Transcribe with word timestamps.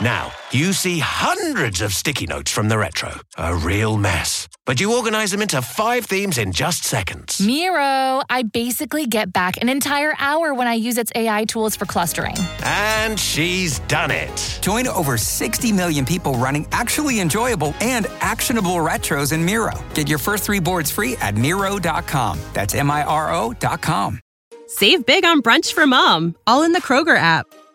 Now, 0.00 0.30
you 0.52 0.72
see 0.72 1.00
hundreds 1.00 1.80
of 1.80 1.92
sticky 1.92 2.26
notes 2.26 2.52
from 2.52 2.68
the 2.68 2.78
retro. 2.78 3.10
A 3.36 3.56
real 3.56 3.96
mess. 3.96 4.48
But 4.64 4.80
you 4.80 4.96
organize 4.96 5.32
them 5.32 5.42
into 5.42 5.60
five 5.60 6.04
themes 6.06 6.38
in 6.38 6.52
just 6.52 6.84
seconds. 6.84 7.44
Miro, 7.44 8.22
I 8.30 8.44
basically 8.52 9.06
get 9.06 9.32
back 9.32 9.60
an 9.60 9.68
entire 9.68 10.14
hour 10.20 10.54
when 10.54 10.68
I 10.68 10.74
use 10.74 10.98
its 10.98 11.10
AI 11.16 11.46
tools 11.46 11.74
for 11.74 11.84
clustering. 11.84 12.36
And 12.62 13.18
she's 13.18 13.80
done 13.88 14.12
it. 14.12 14.58
Join 14.62 14.86
over 14.86 15.18
60 15.18 15.72
million 15.72 16.04
people 16.04 16.34
running 16.34 16.68
actually 16.70 17.18
enjoyable 17.18 17.74
and 17.80 18.06
actionable 18.20 18.76
retros 18.76 19.32
in 19.32 19.44
Miro. 19.44 19.82
Get 19.94 20.08
your 20.08 20.18
first 20.18 20.44
three 20.44 20.60
boards 20.60 20.92
free 20.92 21.16
at 21.16 21.36
Miro.com. 21.36 22.38
That's 22.52 22.72
M 22.76 22.88
I 22.88 23.02
R 23.02 23.34
O.com. 23.34 24.20
Save 24.68 25.06
big 25.06 25.24
on 25.24 25.42
brunch 25.42 25.72
for 25.72 25.88
mom, 25.88 26.36
all 26.46 26.62
in 26.62 26.72
the 26.72 26.80
Kroger 26.80 27.16
app. 27.16 27.46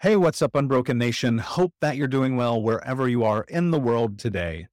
Hey, 0.00 0.14
what's 0.14 0.42
up, 0.42 0.54
Unbroken 0.54 0.98
Nation? 0.98 1.38
Hope 1.38 1.72
that 1.80 1.96
you're 1.96 2.06
doing 2.06 2.36
well 2.36 2.60
wherever 2.60 3.08
you 3.08 3.24
are 3.24 3.44
in 3.48 3.70
the 3.70 3.80
world 3.80 4.18
today. 4.18 4.68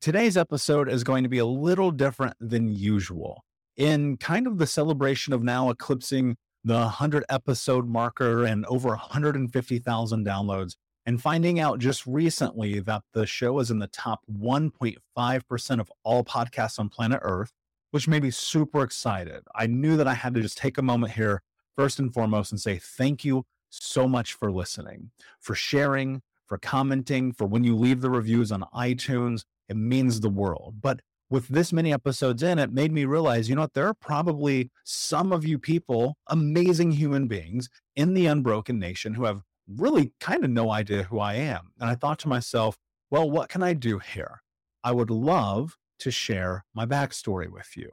Today's 0.00 0.36
episode 0.36 0.88
is 0.88 1.04
going 1.04 1.22
to 1.22 1.28
be 1.28 1.38
a 1.38 1.46
little 1.46 1.92
different 1.92 2.34
than 2.40 2.66
usual 2.66 3.44
in 3.76 4.16
kind 4.16 4.48
of 4.48 4.58
the 4.58 4.66
celebration 4.66 5.32
of 5.32 5.44
now 5.44 5.70
eclipsing 5.70 6.34
the 6.64 6.74
100 6.74 7.24
episode 7.28 7.86
marker 7.86 8.44
and 8.44 8.66
over 8.66 8.88
150,000 8.88 10.26
downloads, 10.26 10.74
and 11.06 11.22
finding 11.22 11.60
out 11.60 11.78
just 11.78 12.04
recently 12.04 12.80
that 12.80 13.02
the 13.12 13.26
show 13.26 13.60
is 13.60 13.70
in 13.70 13.78
the 13.78 13.86
top 13.86 14.22
1.5% 14.28 15.80
of 15.80 15.92
all 16.02 16.24
podcasts 16.24 16.80
on 16.80 16.88
planet 16.88 17.20
Earth, 17.22 17.52
which 17.92 18.08
made 18.08 18.24
me 18.24 18.30
super 18.32 18.82
excited. 18.82 19.44
I 19.54 19.68
knew 19.68 19.96
that 19.96 20.08
I 20.08 20.14
had 20.14 20.34
to 20.34 20.42
just 20.42 20.58
take 20.58 20.78
a 20.78 20.82
moment 20.82 21.12
here, 21.12 21.42
first 21.76 22.00
and 22.00 22.12
foremost, 22.12 22.50
and 22.50 22.60
say 22.60 22.76
thank 22.76 23.24
you 23.24 23.44
so 23.82 24.08
much 24.08 24.34
for 24.34 24.52
listening, 24.52 25.10
for 25.40 25.54
sharing, 25.54 26.22
for 26.46 26.58
commenting, 26.58 27.32
for 27.32 27.46
when 27.46 27.64
you 27.64 27.76
leave 27.76 28.00
the 28.00 28.10
reviews 28.10 28.52
on 28.52 28.64
iTunes. 28.74 29.44
It 29.68 29.76
means 29.76 30.20
the 30.20 30.28
world. 30.28 30.76
But 30.80 31.00
with 31.30 31.48
this 31.48 31.72
many 31.72 31.92
episodes 31.92 32.42
in, 32.42 32.58
it 32.58 32.72
made 32.72 32.92
me 32.92 33.06
realize, 33.06 33.48
you 33.48 33.54
know 33.54 33.62
what, 33.62 33.74
there 33.74 33.88
are 33.88 33.94
probably 33.94 34.70
some 34.84 35.32
of 35.32 35.44
you 35.44 35.58
people, 35.58 36.16
amazing 36.28 36.92
human 36.92 37.26
beings 37.26 37.68
in 37.96 38.14
the 38.14 38.26
unbroken 38.26 38.78
nation 38.78 39.14
who 39.14 39.24
have 39.24 39.42
really 39.66 40.12
kind 40.20 40.44
of 40.44 40.50
no 40.50 40.70
idea 40.70 41.04
who 41.04 41.18
I 41.18 41.34
am. 41.34 41.72
And 41.80 41.88
I 41.88 41.94
thought 41.94 42.18
to 42.20 42.28
myself, 42.28 42.76
well, 43.10 43.30
what 43.30 43.48
can 43.48 43.62
I 43.62 43.72
do 43.72 43.98
here? 43.98 44.42
I 44.82 44.92
would 44.92 45.10
love 45.10 45.76
to 46.00 46.10
share 46.10 46.64
my 46.74 46.84
backstory 46.84 47.48
with 47.48 47.76
you. 47.76 47.90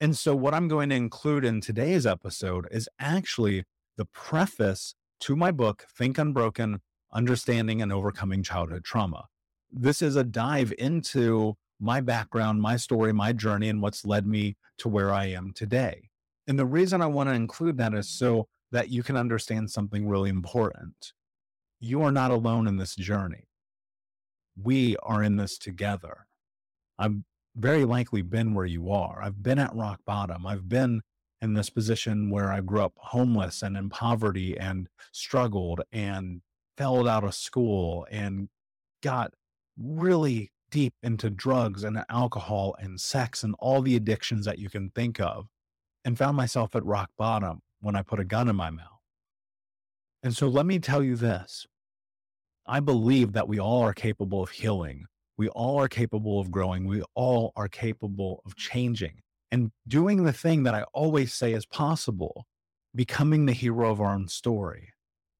And 0.00 0.16
so, 0.16 0.34
what 0.34 0.54
I'm 0.54 0.66
going 0.66 0.88
to 0.88 0.96
include 0.96 1.44
in 1.44 1.60
today's 1.60 2.06
episode 2.06 2.66
is 2.70 2.88
actually 2.98 3.64
the 3.96 4.06
preface 4.06 4.94
to 5.22 5.36
my 5.36 5.52
book, 5.52 5.86
Think 5.96 6.18
Unbroken 6.18 6.80
Understanding 7.12 7.80
and 7.80 7.92
Overcoming 7.92 8.42
Childhood 8.42 8.82
Trauma. 8.82 9.26
This 9.70 10.02
is 10.02 10.16
a 10.16 10.24
dive 10.24 10.74
into 10.78 11.54
my 11.78 12.00
background, 12.00 12.60
my 12.60 12.76
story, 12.76 13.12
my 13.12 13.32
journey, 13.32 13.68
and 13.68 13.80
what's 13.80 14.04
led 14.04 14.26
me 14.26 14.56
to 14.78 14.88
where 14.88 15.12
I 15.12 15.26
am 15.26 15.52
today. 15.54 16.10
And 16.48 16.58
the 16.58 16.66
reason 16.66 17.00
I 17.00 17.06
want 17.06 17.28
to 17.28 17.36
include 17.36 17.78
that 17.78 17.94
is 17.94 18.08
so 18.08 18.48
that 18.72 18.88
you 18.88 19.04
can 19.04 19.16
understand 19.16 19.70
something 19.70 20.08
really 20.08 20.28
important. 20.28 21.12
You 21.78 22.02
are 22.02 22.12
not 22.12 22.32
alone 22.32 22.66
in 22.66 22.76
this 22.76 22.96
journey. 22.96 23.46
We 24.60 24.96
are 25.04 25.22
in 25.22 25.36
this 25.36 25.56
together. 25.56 26.26
I've 26.98 27.14
very 27.54 27.84
likely 27.84 28.22
been 28.22 28.54
where 28.54 28.66
you 28.66 28.90
are. 28.90 29.22
I've 29.22 29.40
been 29.40 29.60
at 29.60 29.76
rock 29.76 30.00
bottom. 30.04 30.48
I've 30.48 30.68
been 30.68 31.02
in 31.42 31.54
this 31.54 31.68
position 31.68 32.30
where 32.30 32.52
I 32.52 32.60
grew 32.60 32.82
up 32.82 32.94
homeless 32.96 33.62
and 33.62 33.76
in 33.76 33.90
poverty 33.90 34.56
and 34.56 34.88
struggled 35.10 35.82
and 35.92 36.40
fell 36.78 37.08
out 37.08 37.24
of 37.24 37.34
school 37.34 38.06
and 38.10 38.48
got 39.02 39.34
really 39.76 40.52
deep 40.70 40.94
into 41.02 41.28
drugs 41.28 41.82
and 41.82 42.02
alcohol 42.08 42.76
and 42.78 43.00
sex 43.00 43.42
and 43.42 43.56
all 43.58 43.82
the 43.82 43.96
addictions 43.96 44.46
that 44.46 44.60
you 44.60 44.70
can 44.70 44.90
think 44.90 45.20
of 45.20 45.48
and 46.04 46.16
found 46.16 46.36
myself 46.36 46.76
at 46.76 46.84
rock 46.84 47.10
bottom 47.18 47.60
when 47.80 47.96
I 47.96 48.02
put 48.02 48.20
a 48.20 48.24
gun 48.24 48.48
in 48.48 48.54
my 48.54 48.70
mouth. 48.70 48.86
And 50.22 50.36
so 50.36 50.46
let 50.46 50.64
me 50.64 50.78
tell 50.78 51.02
you 51.02 51.16
this 51.16 51.66
I 52.64 52.78
believe 52.78 53.32
that 53.32 53.48
we 53.48 53.58
all 53.58 53.82
are 53.82 53.92
capable 53.92 54.44
of 54.44 54.50
healing. 54.50 55.06
We 55.36 55.48
all 55.48 55.80
are 55.80 55.88
capable 55.88 56.38
of 56.38 56.52
growing. 56.52 56.86
We 56.86 57.02
all 57.16 57.52
are 57.56 57.66
capable 57.66 58.42
of 58.46 58.54
changing 58.54 59.21
and 59.52 59.70
doing 59.86 60.24
the 60.24 60.32
thing 60.32 60.62
that 60.62 60.74
I 60.74 60.82
always 60.94 61.32
say 61.32 61.52
is 61.52 61.66
possible, 61.66 62.46
becoming 62.94 63.44
the 63.44 63.52
hero 63.52 63.90
of 63.90 64.00
our 64.00 64.14
own 64.14 64.26
story. 64.26 64.88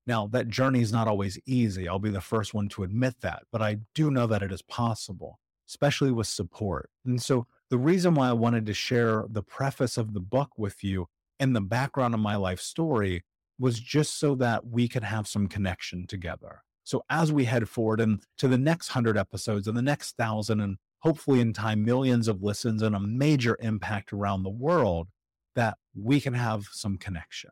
Now, 0.07 0.27
that 0.29 0.49
journey 0.49 0.83
is 0.83 0.93
not 0.93 1.09
always 1.09 1.39
easy. 1.47 1.89
I'll 1.89 1.99
be 1.99 2.11
the 2.11 2.21
first 2.21 2.53
one 2.53 2.69
to 2.71 2.83
admit 2.83 3.17
that, 3.23 3.45
but 3.51 3.63
I 3.63 3.79
do 3.95 4.11
know 4.11 4.27
that 4.27 4.43
it 4.43 4.53
is 4.53 4.61
possible, 4.63 5.41
especially 5.69 6.13
with 6.13 6.27
support. 6.27 6.91
And 7.07 7.21
so, 7.21 7.47
the 7.71 7.79
reason 7.79 8.15
why 8.15 8.29
I 8.29 8.35
wanted 8.35 8.67
to 8.67 8.75
share 8.75 9.25
the 9.31 9.43
preface 9.43 9.97
of 9.97 10.13
the 10.13 10.21
book 10.21 10.51
with 10.59 10.85
you 10.85 11.09
and 11.41 11.57
the 11.57 11.63
background 11.63 12.13
of 12.13 12.21
my 12.21 12.37
life 12.37 12.61
story 12.61 13.25
was 13.59 13.81
just 13.81 14.19
so 14.19 14.35
that 14.35 14.67
we 14.67 14.89
could 14.89 15.05
have 15.05 15.27
some 15.27 15.47
connection 15.47 16.07
together. 16.07 16.63
So, 16.85 17.03
as 17.09 17.33
we 17.33 17.47
head 17.47 17.67
forward 17.67 18.01
and 18.01 18.23
to 18.39 18.49
the 18.49 18.59
next 18.59 18.89
hundred 18.89 19.17
episodes 19.17 19.69
and 19.69 19.77
the 19.77 19.83
next 19.83 20.17
thousand, 20.19 20.61
and 20.61 20.77
hopefully 21.03 21.41
in 21.41 21.53
time, 21.53 21.85
millions 21.85 22.29
of 22.29 22.43
listens 22.43 22.83
and 22.83 22.95
a 22.95 23.01
major 23.01 23.57
impact 23.61 24.13
around 24.13 24.43
the 24.43 24.51
world, 24.51 25.09
that 25.55 25.77
we 25.95 26.21
can 26.21 26.35
have 26.35 26.65
some 26.73 26.97
connection. 26.97 27.51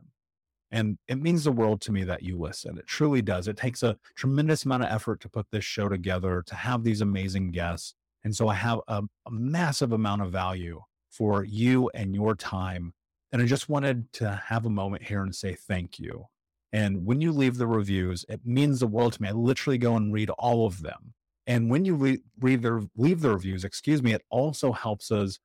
And 0.71 0.99
it 1.09 1.21
means 1.21 1.43
the 1.43 1.53
world 1.53 1.81
to 1.83 1.93
me 1.93 2.05
that 2.05 2.23
you 2.23 2.39
listen. 2.39 2.79
It 2.79 2.87
truly 2.87 3.23
does. 3.23 3.49
It 3.49 3.57
takes 3.57 3.83
a 3.83 3.97
tremendous 4.15 4.65
amount 4.65 4.85
of 4.85 4.93
effort 4.93 5.21
to 5.23 5.29
put 5.29 5.47
this 5.51 5.65
show 5.65 5.89
together, 5.89 6.43
to 6.47 6.55
have 6.55 6.85
these 6.85 7.01
amazing 7.01 7.51
guests. 7.51 7.95
And 8.23 8.35
so 8.35 8.47
I 8.49 8.55
have 8.55 8.81
a, 8.87 9.03
a 9.27 9.31
massive 9.31 9.93
amount 9.93 10.23
of 10.23 10.31
value 10.31 10.81
for 11.11 11.45
you 11.45 11.91
and 11.93 12.15
your 12.15 12.37
time. 12.37 12.95
And 13.33 13.43
I 13.43 13.47
just 13.47 13.69
wanted 13.69 14.13
to 14.15 14.41
have 14.47 14.65
a 14.65 14.71
moment 14.71 15.03
here 15.03 15.23
and 15.23 15.35
say 15.35 15.55
thank 15.55 15.99
you. 15.99 16.27
And 16.73 17.05
when 17.05 17.21
you 17.21 17.33
leave 17.33 17.57
the 17.57 17.67
reviews, 17.67 18.25
it 18.29 18.41
means 18.45 18.79
the 18.79 18.87
world 18.87 19.15
to 19.15 19.23
me. 19.23 19.29
I 19.29 19.33
literally 19.33 19.79
go 19.79 19.97
and 19.97 20.13
read 20.13 20.31
all 20.31 20.67
of 20.67 20.83
them. 20.83 21.15
And 21.47 21.71
when 21.71 21.85
you 21.85 21.95
re- 21.95 22.23
read 22.39 22.63
the, 22.63 22.89
leave 22.97 23.21
the 23.21 23.31
reviews, 23.31 23.65
excuse 23.65 24.03
me, 24.03 24.13
it 24.13 24.23
also 24.31 24.73
helps 24.73 25.11
us 25.11 25.39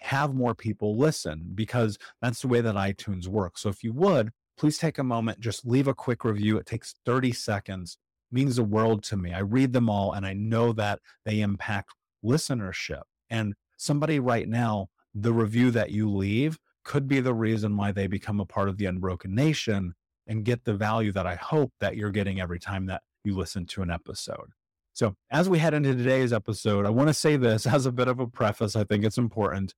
have 0.00 0.34
more 0.34 0.54
people 0.54 0.98
listen 0.98 1.52
because 1.54 1.96
that's 2.20 2.42
the 2.42 2.48
way 2.48 2.60
that 2.60 2.74
iTunes 2.74 3.28
works. 3.28 3.62
So 3.62 3.68
if 3.68 3.84
you 3.84 3.92
would, 3.92 4.30
please 4.58 4.78
take 4.78 4.98
a 4.98 5.04
moment, 5.04 5.40
just 5.40 5.64
leave 5.64 5.86
a 5.86 5.94
quick 5.94 6.24
review. 6.24 6.56
It 6.58 6.66
takes 6.66 6.94
30 7.06 7.32
seconds, 7.32 7.98
means 8.30 8.56
the 8.56 8.64
world 8.64 9.04
to 9.04 9.16
me. 9.16 9.32
I 9.32 9.40
read 9.40 9.72
them 9.72 9.88
all 9.88 10.12
and 10.12 10.26
I 10.26 10.32
know 10.32 10.72
that 10.72 10.98
they 11.24 11.40
impact 11.40 11.90
listenership. 12.24 13.02
And 13.30 13.54
somebody 13.76 14.18
right 14.18 14.48
now, 14.48 14.88
the 15.14 15.32
review 15.32 15.70
that 15.72 15.90
you 15.90 16.10
leave 16.10 16.58
could 16.84 17.06
be 17.06 17.20
the 17.20 17.34
reason 17.34 17.76
why 17.76 17.92
they 17.92 18.06
become 18.06 18.40
a 18.40 18.46
part 18.46 18.68
of 18.68 18.78
the 18.78 18.86
Unbroken 18.86 19.34
Nation 19.34 19.94
and 20.26 20.44
get 20.44 20.64
the 20.64 20.74
value 20.74 21.12
that 21.12 21.26
I 21.26 21.36
hope 21.36 21.72
that 21.80 21.96
you're 21.96 22.10
getting 22.10 22.40
every 22.40 22.58
time 22.58 22.86
that 22.86 23.02
you 23.24 23.36
listen 23.36 23.66
to 23.66 23.82
an 23.82 23.90
episode. 23.90 24.50
So, 24.94 25.14
as 25.30 25.48
we 25.48 25.58
head 25.58 25.74
into 25.74 25.94
today's 25.94 26.32
episode, 26.32 26.86
I 26.86 26.90
want 26.90 27.08
to 27.08 27.14
say 27.14 27.36
this 27.36 27.66
as 27.66 27.86
a 27.86 27.92
bit 27.92 28.08
of 28.08 28.20
a 28.20 28.26
preface. 28.26 28.76
I 28.76 28.84
think 28.84 29.04
it's 29.04 29.18
important. 29.18 29.74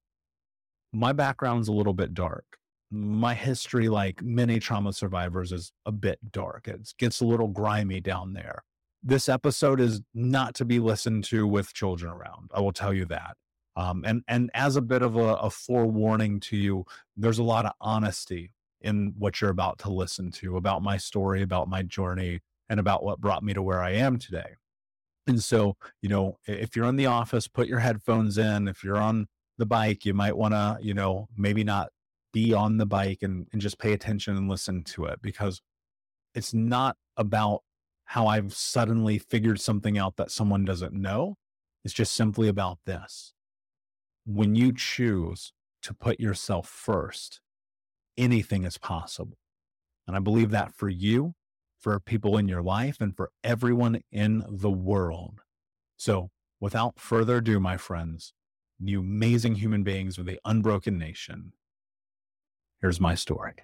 My 0.92 1.12
background's 1.12 1.68
a 1.68 1.73
little 1.73 1.94
bit 1.94 2.14
dark 2.14 2.44
my 2.94 3.35
history, 3.35 3.88
like 3.88 4.23
many 4.23 4.61
trauma 4.61 4.92
survivors, 4.92 5.52
is 5.52 5.73
a 5.85 5.92
bit 5.92 6.18
dark. 6.30 6.68
It 6.68 6.92
gets 6.99 7.21
a 7.21 7.26
little 7.26 7.49
grimy 7.49 8.00
down 8.00 8.33
there. 8.35 8.62
This 9.02 9.28
episode 9.28 9.80
is 9.80 10.00
not 10.14 10.54
to 10.56 10.64
be 10.64 10.78
listened 10.78 11.25
to 11.25 11.47
with 11.47 11.75
children 11.75 12.12
around. 12.12 12.50
I 12.54 12.61
will 12.61 12.73
tell 12.73 12.94
you 12.94 13.04
that. 13.06 13.37
Um, 13.76 14.04
and 14.06 14.23
and 14.28 14.50
as 14.54 14.76
a 14.76 14.80
bit 14.80 15.02
of 15.02 15.16
a, 15.16 15.35
a 15.35 15.50
forewarning 15.50 16.40
to 16.40 16.56
you, 16.56 16.85
there's 17.16 17.38
a 17.38 17.42
lot 17.42 17.66
of 17.66 17.73
honesty 17.80 18.52
in 18.80 19.14
what 19.18 19.40
you're 19.40 19.50
about 19.50 19.78
to 19.80 19.90
listen 19.90 20.30
to 20.30 20.56
about 20.56 20.83
my 20.83 20.97
story, 20.97 21.42
about 21.42 21.68
my 21.68 21.83
journey, 21.83 22.40
and 22.68 22.78
about 22.78 23.02
what 23.02 23.21
brought 23.21 23.42
me 23.42 23.52
to 23.52 23.62
where 23.62 23.83
I 23.83 23.90
am 23.92 24.18
today. 24.18 24.54
And 25.26 25.42
so, 25.42 25.76
you 26.02 26.08
know, 26.08 26.38
if 26.46 26.76
you're 26.76 26.86
in 26.86 26.96
the 26.96 27.06
office, 27.06 27.48
put 27.48 27.66
your 27.66 27.78
headphones 27.78 28.36
in. 28.36 28.68
If 28.68 28.84
you're 28.84 29.00
on 29.00 29.26
the 29.58 29.66
bike, 29.66 30.04
you 30.04 30.14
might 30.14 30.36
want 30.36 30.52
to, 30.52 30.78
you 30.80 30.94
know, 30.94 31.28
maybe 31.36 31.64
not 31.64 31.90
be 32.32 32.52
on 32.52 32.76
the 32.76 32.86
bike 32.86 33.22
and, 33.22 33.46
and 33.52 33.62
just 33.62 33.78
pay 33.78 33.92
attention 33.92 34.36
and 34.36 34.48
listen 34.48 34.82
to 34.82 35.06
it 35.06 35.20
because 35.22 35.62
it's 36.34 36.52
not 36.52 36.96
about 37.16 37.60
how 38.06 38.26
I've 38.26 38.52
suddenly 38.52 39.18
figured 39.18 39.60
something 39.60 39.96
out 39.96 40.16
that 40.16 40.30
someone 40.30 40.64
doesn't 40.64 40.92
know. 40.92 41.36
It's 41.84 41.94
just 41.94 42.12
simply 42.12 42.48
about 42.48 42.78
this. 42.84 43.32
When 44.26 44.54
you 44.54 44.72
choose 44.74 45.52
to 45.82 45.94
put 45.94 46.20
yourself 46.20 46.68
first, 46.68 47.40
anything 48.16 48.64
is 48.64 48.78
possible. 48.78 49.38
And 50.06 50.16
I 50.16 50.18
believe 50.18 50.50
that 50.50 50.74
for 50.74 50.88
you, 50.88 51.34
for 51.84 52.00
people 52.00 52.38
in 52.38 52.48
your 52.48 52.62
life, 52.62 52.96
and 52.98 53.14
for 53.14 53.30
everyone 53.44 54.00
in 54.10 54.42
the 54.48 54.70
world. 54.70 55.42
So, 55.98 56.30
without 56.58 56.98
further 56.98 57.36
ado, 57.36 57.60
my 57.60 57.76
friends, 57.76 58.32
you 58.80 59.00
amazing 59.00 59.56
human 59.56 59.82
beings 59.84 60.16
with 60.16 60.26
the 60.26 60.40
unbroken 60.46 60.98
nation, 60.98 61.52
Here's 62.80 63.00
my 63.00 63.14
story. 63.14 63.54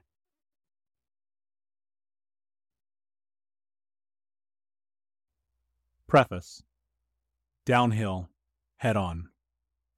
Preface 6.06 6.62
Downhill, 7.66 8.28
head 8.78 8.96
on. 8.96 9.28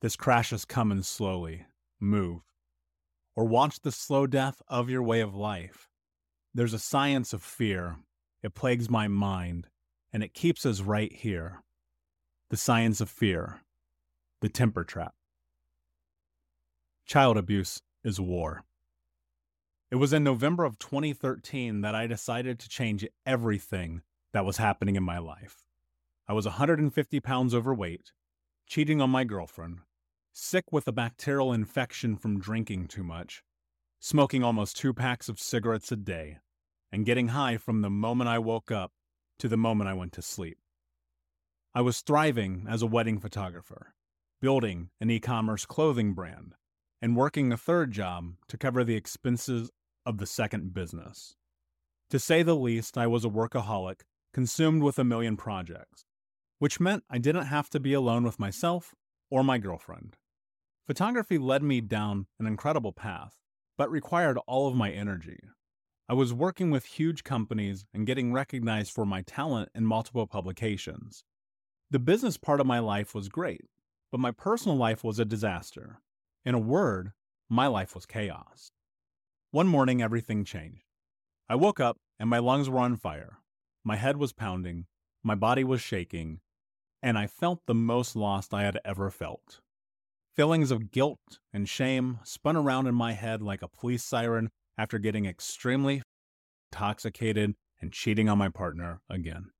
This 0.00 0.16
crash 0.16 0.52
is 0.52 0.64
coming 0.64 1.02
slowly. 1.02 1.66
Move. 2.00 2.42
Or 3.36 3.44
watch 3.44 3.80
the 3.80 3.92
slow 3.92 4.26
death 4.26 4.60
of 4.68 4.90
your 4.90 5.02
way 5.02 5.20
of 5.20 5.34
life. 5.34 5.88
There's 6.54 6.74
a 6.74 6.78
science 6.78 7.32
of 7.32 7.42
fear. 7.42 7.98
It 8.42 8.54
plagues 8.54 8.90
my 8.90 9.06
mind, 9.08 9.68
and 10.12 10.22
it 10.22 10.34
keeps 10.34 10.66
us 10.66 10.80
right 10.80 11.12
here. 11.12 11.62
The 12.50 12.56
science 12.56 13.00
of 13.00 13.08
fear. 13.08 13.60
The 14.40 14.48
temper 14.48 14.82
trap. 14.84 15.14
Child 17.06 17.36
abuse 17.36 17.82
is 18.02 18.20
war. 18.20 18.64
It 19.90 19.96
was 19.96 20.12
in 20.12 20.24
November 20.24 20.64
of 20.64 20.78
2013 20.78 21.82
that 21.82 21.94
I 21.94 22.06
decided 22.06 22.58
to 22.58 22.68
change 22.68 23.06
everything 23.26 24.02
that 24.32 24.44
was 24.44 24.56
happening 24.56 24.96
in 24.96 25.02
my 25.02 25.18
life. 25.18 25.66
I 26.26 26.32
was 26.32 26.46
150 26.46 27.20
pounds 27.20 27.54
overweight, 27.54 28.12
cheating 28.66 29.00
on 29.00 29.10
my 29.10 29.24
girlfriend, 29.24 29.80
sick 30.32 30.72
with 30.72 30.88
a 30.88 30.92
bacterial 30.92 31.52
infection 31.52 32.16
from 32.16 32.40
drinking 32.40 32.88
too 32.88 33.02
much, 33.04 33.42
smoking 34.00 34.42
almost 34.42 34.76
two 34.76 34.94
packs 34.94 35.28
of 35.28 35.38
cigarettes 35.38 35.92
a 35.92 35.96
day, 35.96 36.38
and 36.92 37.06
getting 37.06 37.28
high 37.28 37.56
from 37.56 37.80
the 37.80 37.90
moment 37.90 38.28
I 38.28 38.38
woke 38.38 38.70
up 38.70 38.92
to 39.38 39.48
the 39.48 39.56
moment 39.56 39.88
I 39.88 39.94
went 39.94 40.12
to 40.12 40.22
sleep. 40.22 40.58
I 41.74 41.80
was 41.80 42.00
thriving 42.00 42.66
as 42.68 42.82
a 42.82 42.86
wedding 42.86 43.18
photographer, 43.18 43.94
building 44.40 44.90
an 45.00 45.10
e 45.10 45.18
commerce 45.18 45.64
clothing 45.64 46.12
brand, 46.12 46.54
and 47.00 47.16
working 47.16 47.50
a 47.50 47.56
third 47.56 47.92
job 47.92 48.34
to 48.48 48.58
cover 48.58 48.84
the 48.84 48.94
expenses 48.94 49.70
of 50.04 50.18
the 50.18 50.26
second 50.26 50.74
business. 50.74 51.34
To 52.10 52.18
say 52.18 52.42
the 52.42 52.54
least, 52.54 52.98
I 52.98 53.06
was 53.06 53.24
a 53.24 53.30
workaholic, 53.30 54.02
consumed 54.34 54.82
with 54.82 54.98
a 54.98 55.04
million 55.04 55.36
projects, 55.36 56.04
which 56.58 56.78
meant 56.78 57.04
I 57.08 57.18
didn't 57.18 57.46
have 57.46 57.70
to 57.70 57.80
be 57.80 57.94
alone 57.94 58.24
with 58.24 58.38
myself 58.38 58.94
or 59.30 59.42
my 59.42 59.56
girlfriend. 59.56 60.16
Photography 60.86 61.38
led 61.38 61.62
me 61.62 61.80
down 61.80 62.26
an 62.38 62.46
incredible 62.46 62.92
path, 62.92 63.38
but 63.78 63.90
required 63.90 64.38
all 64.46 64.68
of 64.68 64.74
my 64.74 64.90
energy. 64.90 65.38
I 66.12 66.14
was 66.14 66.34
working 66.34 66.70
with 66.70 66.84
huge 66.84 67.24
companies 67.24 67.86
and 67.94 68.06
getting 68.06 68.34
recognized 68.34 68.92
for 68.92 69.06
my 69.06 69.22
talent 69.22 69.70
in 69.74 69.86
multiple 69.86 70.26
publications. 70.26 71.24
The 71.90 71.98
business 71.98 72.36
part 72.36 72.60
of 72.60 72.66
my 72.66 72.80
life 72.80 73.14
was 73.14 73.30
great, 73.30 73.62
but 74.10 74.20
my 74.20 74.30
personal 74.30 74.76
life 74.76 75.02
was 75.02 75.18
a 75.18 75.24
disaster. 75.24 76.02
In 76.44 76.54
a 76.54 76.58
word, 76.58 77.12
my 77.48 77.66
life 77.66 77.94
was 77.94 78.04
chaos. 78.04 78.72
One 79.52 79.66
morning, 79.66 80.02
everything 80.02 80.44
changed. 80.44 80.82
I 81.48 81.54
woke 81.54 81.80
up 81.80 81.96
and 82.20 82.28
my 82.28 82.40
lungs 82.40 82.68
were 82.68 82.80
on 82.80 82.96
fire. 82.96 83.38
My 83.82 83.96
head 83.96 84.18
was 84.18 84.34
pounding, 84.34 84.84
my 85.24 85.34
body 85.34 85.64
was 85.64 85.80
shaking, 85.80 86.40
and 87.02 87.16
I 87.16 87.26
felt 87.26 87.60
the 87.64 87.74
most 87.74 88.14
lost 88.16 88.52
I 88.52 88.64
had 88.64 88.78
ever 88.84 89.08
felt. 89.10 89.60
Feelings 90.36 90.70
of 90.70 90.90
guilt 90.90 91.38
and 91.54 91.66
shame 91.66 92.18
spun 92.22 92.56
around 92.56 92.86
in 92.86 92.94
my 92.94 93.12
head 93.12 93.40
like 93.40 93.62
a 93.62 93.66
police 93.66 94.04
siren 94.04 94.50
after 94.78 94.98
getting 94.98 95.26
extremely 95.26 96.01
intoxicated 96.72 97.54
and 97.80 97.92
cheating 97.92 98.28
on 98.28 98.38
my 98.38 98.48
partner 98.48 99.00
again. 99.10 99.50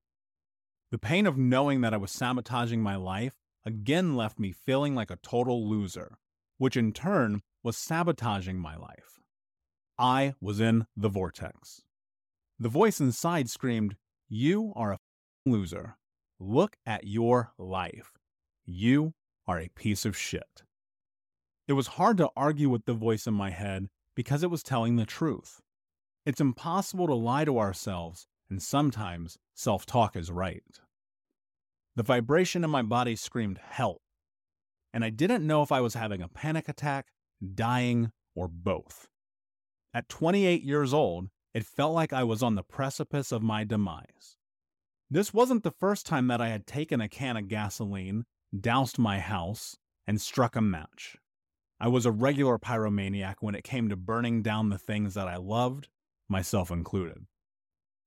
The 0.91 0.99
pain 0.99 1.27
of 1.27 1.37
knowing 1.37 1.83
that 1.83 1.93
I 1.93 1.99
was 1.99 2.11
sabotaging 2.11 2.81
my 2.81 2.97
life 2.97 3.35
again 3.67 4.17
left 4.17 4.39
me 4.39 4.53
feeling 4.53 4.95
like 4.95 5.11
a 5.11 5.19
total 5.23 5.69
loser, 5.69 6.19
which 6.59 6.77
in 6.77 6.93
turn 6.93 7.43
was 7.63 7.77
sabotaging 7.77 8.59
my 8.59 8.77
life. 8.77 9.21
I 9.99 10.35
was 10.41 10.59
in 10.59 10.87
the 10.97 11.09
vortex. 11.09 11.83
The 12.59 12.71
voice 12.71 12.99
inside 12.99 13.51
screamed, 13.51 13.97
You 14.29 14.73
are 14.75 14.93
a 14.93 14.99
loser. 15.45 15.97
Look 16.41 16.77
at 16.87 17.07
your 17.07 17.53
life. 17.59 18.13
You 18.65 19.13
are 19.47 19.61
a 19.61 19.71
piece 19.75 20.05
of 20.05 20.17
shit. 20.17 20.63
It 21.69 21.75
was 21.75 21.99
hard 21.99 22.17
to 22.19 22.31
argue 22.37 22.69
with 22.69 22.87
the 22.87 22.95
voice 22.95 23.27
in 23.27 23.35
my 23.35 23.51
head 23.51 23.89
because 24.15 24.43
it 24.43 24.51
was 24.51 24.63
telling 24.63 24.97
the 24.97 25.07
truth. 25.07 25.61
It's 26.25 26.41
impossible 26.41 27.09
to 27.09 27.15
lie 27.15 27.45
to 27.45 27.59
ourselves, 27.59 28.29
and 28.49 28.63
sometimes 28.63 29.39
self 29.55 29.85
talk 29.85 30.15
is 30.15 30.31
right. 30.31 30.63
The 31.97 32.05
vibration 32.05 32.63
in 32.63 32.71
my 32.71 32.83
body 32.83 33.17
screamed 33.17 33.59
help, 33.59 34.03
and 34.95 35.05
I 35.05 35.11
didn't 35.11 35.47
know 35.47 35.63
if 35.63 35.73
I 35.73 35.81
was 35.81 35.95
having 35.95 36.23
a 36.23 36.29
panic 36.29 36.69
attack, 36.69 37.09
dying, 37.55 38.13
or 38.37 38.47
both. 38.47 39.09
At 39.93 40.09
28 40.09 40.63
years 40.63 40.95
old, 40.95 41.29
it 41.55 41.67
felt 41.67 41.93
like 41.93 42.13
I 42.13 42.23
was 42.23 42.41
on 42.41 42.55
the 42.55 42.63
precipice 42.63 43.33
of 43.33 43.43
my 43.43 43.65
demise. 43.65 44.37
This 45.11 45.35
wasn't 45.35 45.65
the 45.65 45.73
first 45.73 46.07
time 46.07 46.29
that 46.29 46.41
I 46.41 46.49
had 46.49 46.67
taken 46.69 47.01
a 47.01 47.09
can 47.09 47.37
of 47.37 47.49
gasoline, 47.49 48.27
doused 48.59 48.97
my 48.97 49.19
house, 49.19 49.77
and 50.07 50.21
struck 50.21 50.55
a 50.55 50.63
match. 50.63 51.17
I 51.81 51.89
was 51.89 52.07
a 52.07 52.13
regular 52.13 52.59
pyromaniac 52.59 53.37
when 53.41 53.57
it 53.57 53.65
came 53.65 53.89
to 53.89 53.97
burning 53.97 54.41
down 54.43 54.71
the 54.71 54.79
things 54.79 55.15
that 55.15 55.27
I 55.27 55.37
loved, 55.37 55.89
myself 56.33 56.73
included. 56.73 57.27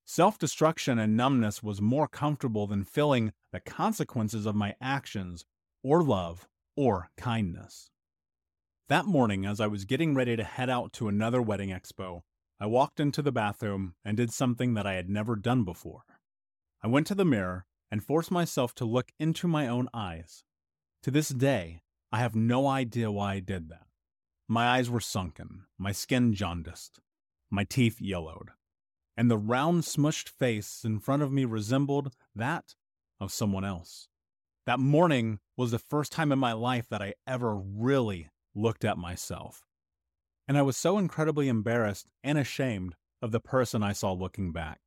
Self 0.04 0.38
destruction 0.38 1.00
and 1.00 1.16
numbness 1.16 1.64
was 1.64 1.82
more 1.82 2.08
comfortable 2.08 2.68
than 2.68 2.84
feeling 2.84 3.32
the 3.54 3.62
consequences 3.62 4.46
of 4.46 4.54
my 4.56 4.76
actions, 4.82 5.46
or 5.82 6.04
love, 6.04 6.48
or 6.76 7.10
kindness. 7.16 7.90
That 8.90 9.06
morning, 9.06 9.46
as 9.46 9.62
I 9.62 9.68
was 9.68 9.86
getting 9.86 10.14
ready 10.14 10.36
to 10.36 10.44
head 10.44 10.70
out 10.70 10.92
to 10.94 11.08
another 11.08 11.42
wedding 11.42 11.70
expo, 11.70 12.22
I 12.60 12.66
walked 12.68 13.00
into 13.00 13.22
the 13.22 13.32
bathroom 13.32 13.96
and 14.04 14.16
did 14.16 14.32
something 14.32 14.74
that 14.76 14.86
I 14.86 14.94
had 14.94 15.10
never 15.10 15.36
done 15.36 15.64
before. 15.64 16.04
I 16.84 16.88
went 16.88 17.08
to 17.08 17.16
the 17.16 17.26
mirror 17.26 17.66
and 17.90 18.04
forced 18.04 18.30
myself 18.30 18.76
to 18.76 18.86
look 18.86 19.12
into 19.20 19.48
my 19.48 19.68
own 19.68 19.90
eyes. 19.94 20.44
To 21.04 21.12
this 21.12 21.30
day, 21.30 21.82
I 22.12 22.20
have 22.20 22.36
no 22.36 22.68
idea 22.68 23.12
why 23.12 23.34
I 23.34 23.40
did 23.40 23.70
that. 23.70 23.88
My 24.48 24.68
eyes 24.68 24.90
were 24.90 25.00
sunken, 25.00 25.64
my 25.78 25.92
skin 25.92 26.34
jaundiced, 26.34 27.00
my 27.50 27.64
teeth 27.64 28.02
yellowed, 28.02 28.50
and 29.18 29.30
the 29.30 29.38
round, 29.38 29.84
smushed 29.84 30.30
face 30.30 30.84
in 30.84 31.00
front 31.00 31.22
of 31.22 31.32
me 31.32 31.46
resembled 31.46 32.14
that 32.36 32.76
of 33.20 33.32
someone 33.32 33.64
else. 33.64 34.08
That 34.66 34.80
morning 34.80 35.40
was 35.56 35.72
the 35.72 35.80
first 35.80 36.12
time 36.12 36.32
in 36.32 36.40
my 36.40 36.54
life 36.54 36.90
that 36.90 37.02
I 37.02 37.14
ever 37.28 37.56
really 37.56 38.30
looked 38.56 38.84
at 38.84 38.98
myself. 38.98 39.64
And 40.48 40.58
I 40.58 40.64
was 40.64 40.78
so 40.78 40.98
incredibly 40.98 41.48
embarrassed 41.48 42.08
and 42.24 42.38
ashamed 42.38 42.96
of 43.22 43.32
the 43.32 43.40
person 43.40 43.84
I 43.84 43.94
saw 43.94 44.12
looking 44.14 44.52
back. 44.52 44.80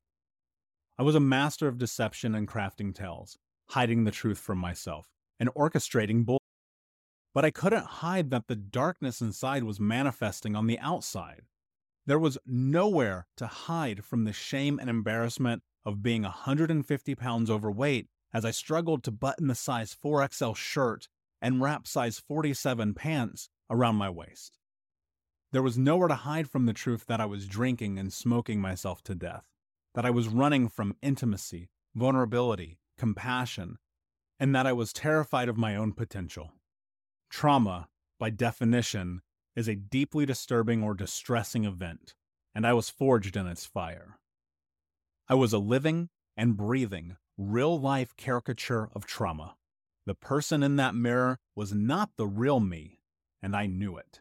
I 0.99 1.03
was 1.03 1.15
a 1.15 1.21
master 1.21 1.69
of 1.69 1.79
deception 1.79 2.35
and 2.35 2.49
crafting 2.49 2.95
tales, 2.95 3.39
hiding 3.71 4.05
the 4.05 4.11
truth 4.11 4.39
from 4.39 4.59
myself, 4.59 5.09
and 5.39 5.49
orchestrating 5.55 6.25
bull. 6.25 6.43
But 7.35 7.45
I 7.45 7.51
couldn't 7.51 7.85
hide 7.85 8.31
that 8.31 8.49
the 8.49 8.57
darkness 8.57 9.21
inside 9.21 9.63
was 9.63 9.79
manifesting 9.79 10.57
on 10.57 10.67
the 10.67 10.79
outside. 10.81 11.43
There 12.09 12.19
was 12.19 12.39
nowhere 12.47 13.27
to 13.37 13.47
hide 13.47 14.03
from 14.03 14.25
the 14.25 14.33
shame 14.33 14.79
and 14.79 14.89
embarrassment 14.89 15.63
of 15.85 16.03
being 16.03 16.23
150 16.23 17.15
pounds 17.15 17.51
overweight 17.51 18.07
as 18.33 18.47
I 18.47 18.51
struggled 18.51 19.05
to 19.05 19.11
button 19.11 19.49
the 19.49 19.55
size 19.55 19.95
4XL 20.03 20.57
shirt 20.57 21.09
and 21.43 21.61
wrap 21.61 21.87
size 21.87 22.19
47 22.19 22.95
pants 22.95 23.51
around 23.69 23.97
my 23.97 24.09
waist. 24.09 24.57
There 25.53 25.63
was 25.63 25.77
nowhere 25.77 26.09
to 26.09 26.15
hide 26.15 26.49
from 26.49 26.65
the 26.65 26.73
truth 26.73 27.05
that 27.09 27.21
I 27.21 27.27
was 27.27 27.47
drinking 27.47 27.99
and 27.99 28.11
smoking 28.11 28.59
myself 28.59 29.03
to 29.03 29.15
death, 29.15 29.45
that 29.95 30.07
I 30.07 30.11
was 30.11 30.29
running 30.29 30.71
from 30.71 30.97
intimacy, 31.03 31.69
vulnerability, 31.95 32.79
compassion, 32.97 33.77
and 34.41 34.55
that 34.55 34.67
I 34.67 34.73
was 34.73 34.95
terrified 34.95 35.51
of 35.51 35.59
my 35.59 35.77
own 35.77 35.93
potential. 35.93 36.55
Trauma, 37.29 37.89
by 38.19 38.31
definition, 38.31 39.21
is 39.59 39.67
a 39.67 39.75
deeply 39.75 40.25
disturbing 40.25 40.85
or 40.85 40.95
distressing 40.95 41.65
event, 41.65 42.15
and 42.55 42.65
I 42.65 42.73
was 42.75 42.89
forged 42.89 43.37
in 43.37 43.49
its 43.49 43.67
fire. 43.67 44.21
I 45.29 45.35
was 45.35 45.53
a 45.53 45.59
living 45.59 46.11
and 46.37 46.57
breathing, 46.57 47.17
real 47.37 47.79
life 47.79 48.17
caricature 48.17 48.89
of 48.95 49.05
trauma. 49.05 49.57
The 50.07 50.15
person 50.15 50.63
in 50.63 50.77
that 50.77 50.95
mirror 50.95 51.41
was 51.57 51.75
not 51.75 52.11
the 52.17 52.29
real 52.29 52.61
me, 52.61 53.01
and 53.43 53.57
I 53.57 53.67
knew 53.67 53.97
it. 53.97 54.21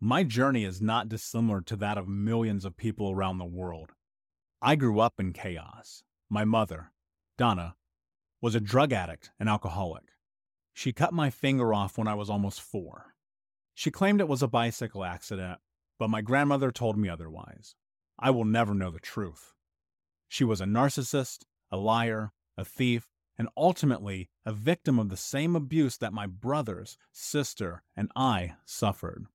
My 0.00 0.22
journey 0.22 0.64
is 0.64 0.80
not 0.80 1.08
dissimilar 1.08 1.60
to 1.62 1.74
that 1.76 1.98
of 1.98 2.06
millions 2.06 2.64
of 2.64 2.76
people 2.76 3.10
around 3.10 3.38
the 3.38 3.44
world. 3.44 3.90
I 4.62 4.76
grew 4.76 5.00
up 5.00 5.14
in 5.18 5.32
chaos. 5.32 6.04
My 6.30 6.44
mother, 6.44 6.92
Donna, 7.36 7.74
was 8.40 8.54
a 8.54 8.60
drug 8.60 8.92
addict 8.92 9.32
and 9.40 9.48
alcoholic. 9.48 10.04
She 10.72 10.92
cut 10.92 11.12
my 11.12 11.30
finger 11.30 11.74
off 11.74 11.98
when 11.98 12.06
I 12.06 12.14
was 12.14 12.30
almost 12.30 12.60
four. 12.60 13.11
She 13.82 13.90
claimed 13.90 14.20
it 14.20 14.28
was 14.28 14.44
a 14.44 14.46
bicycle 14.46 15.02
accident, 15.02 15.58
but 15.98 16.08
my 16.08 16.20
grandmother 16.20 16.70
told 16.70 16.96
me 16.96 17.08
otherwise. 17.08 17.74
I 18.16 18.30
will 18.30 18.44
never 18.44 18.74
know 18.74 18.92
the 18.92 19.00
truth. 19.00 19.54
She 20.28 20.44
was 20.44 20.60
a 20.60 20.66
narcissist, 20.66 21.46
a 21.68 21.76
liar, 21.76 22.30
a 22.56 22.64
thief, 22.64 23.08
and 23.36 23.48
ultimately 23.56 24.30
a 24.46 24.52
victim 24.52 25.00
of 25.00 25.08
the 25.08 25.16
same 25.16 25.56
abuse 25.56 25.96
that 25.96 26.12
my 26.12 26.28
brothers, 26.28 26.96
sister, 27.10 27.82
and 27.96 28.08
I 28.14 28.54
suffered. 28.64 29.26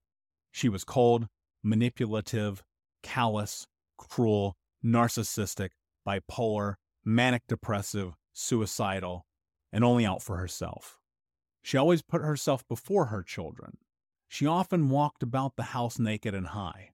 She 0.50 0.70
was 0.70 0.86
cold, 0.86 1.27
manipulative, 1.62 2.63
callous, 3.04 3.68
cruel, 3.98 4.56
narcissistic, 4.82 5.72
bipolar, 6.08 6.75
manic 7.04 7.42
depressive, 7.50 8.13
suicidal, 8.32 9.25
and 9.74 9.84
only 9.84 10.06
out 10.06 10.22
for 10.22 10.38
herself. 10.38 11.00
She 11.62 11.75
always 11.75 12.01
put 12.01 12.22
herself 12.22 12.66
before 12.70 13.08
her 13.08 13.24
children. 13.24 13.80
She 14.27 14.46
often 14.46 14.89
walked 14.89 15.24
about 15.24 15.55
the 15.55 15.63
house 15.63 16.00
naked 16.00 16.36
and 16.36 16.48
high. 16.48 16.91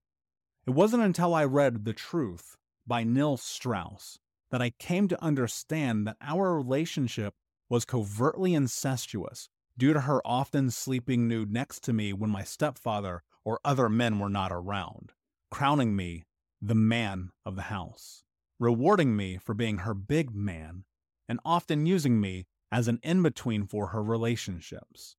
It 0.65 0.71
wasn't 0.71 1.03
until 1.03 1.33
I 1.33 1.43
read 1.43 1.83
The 1.83 1.93
Truth 1.93 2.57
by 2.85 3.03
Neil 3.03 3.37
Strauss 3.37 4.19
that 4.51 4.61
I 4.61 4.69
came 4.69 5.07
to 5.07 5.23
understand 5.23 6.05
that 6.07 6.17
our 6.21 6.55
relationship 6.55 7.33
was 7.69 7.85
covertly 7.85 8.53
incestuous 8.53 9.49
due 9.77 9.93
to 9.93 10.01
her 10.01 10.21
often 10.25 10.69
sleeping 10.69 11.27
nude 11.27 11.51
next 11.51 11.83
to 11.83 11.93
me 11.93 12.13
when 12.13 12.29
my 12.29 12.43
stepfather 12.43 13.23
or 13.43 13.59
other 13.65 13.89
men 13.89 14.19
were 14.19 14.29
not 14.29 14.51
around, 14.51 15.11
crowning 15.49 15.95
me 15.95 16.25
the 16.61 16.75
man 16.75 17.31
of 17.45 17.55
the 17.55 17.63
house, 17.63 18.23
rewarding 18.59 19.15
me 19.15 19.37
for 19.37 19.53
being 19.53 19.79
her 19.79 19.93
big 19.93 20.33
man, 20.33 20.85
and 21.27 21.39
often 21.43 21.85
using 21.85 22.21
me 22.21 22.45
as 22.71 22.87
an 22.87 22.99
in 23.03 23.21
between 23.21 23.65
for 23.65 23.87
her 23.87 24.03
relationships. 24.03 25.15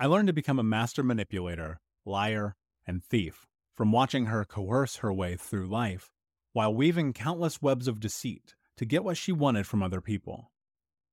I 0.00 0.06
learned 0.06 0.28
to 0.28 0.32
become 0.32 0.58
a 0.58 0.64
master 0.64 1.02
manipulator, 1.02 1.80
liar, 2.04 2.54
and 2.86 3.02
thief 3.02 3.46
from 3.74 3.90
watching 3.92 4.26
her 4.26 4.44
coerce 4.44 4.96
her 4.96 5.12
way 5.12 5.36
through 5.36 5.66
life 5.66 6.10
while 6.52 6.74
weaving 6.74 7.12
countless 7.12 7.60
webs 7.60 7.88
of 7.88 8.00
deceit 8.00 8.54
to 8.76 8.84
get 8.84 9.04
what 9.04 9.16
she 9.16 9.32
wanted 9.32 9.66
from 9.66 9.82
other 9.82 10.00
people. 10.00 10.52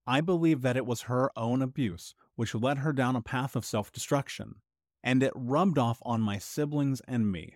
I 0.08 0.22
believe 0.22 0.62
that 0.62 0.78
it 0.78 0.86
was 0.86 1.04
her 1.04 1.32
own 1.36 1.62
abuse 1.62 2.14
which 2.36 2.54
led 2.54 2.80
her 2.80 2.94
down 2.94 3.16
a 3.16 3.22
path 3.22 3.56
of 3.56 3.66
self 3.66 3.92
destruction, 3.92 4.56
and 5.04 5.24
it 5.24 5.34
rubbed 5.36 5.78
off 5.78 6.00
on 6.04 6.22
my 6.22 6.38
siblings 6.38 7.02
and 7.08 7.32
me. 7.32 7.56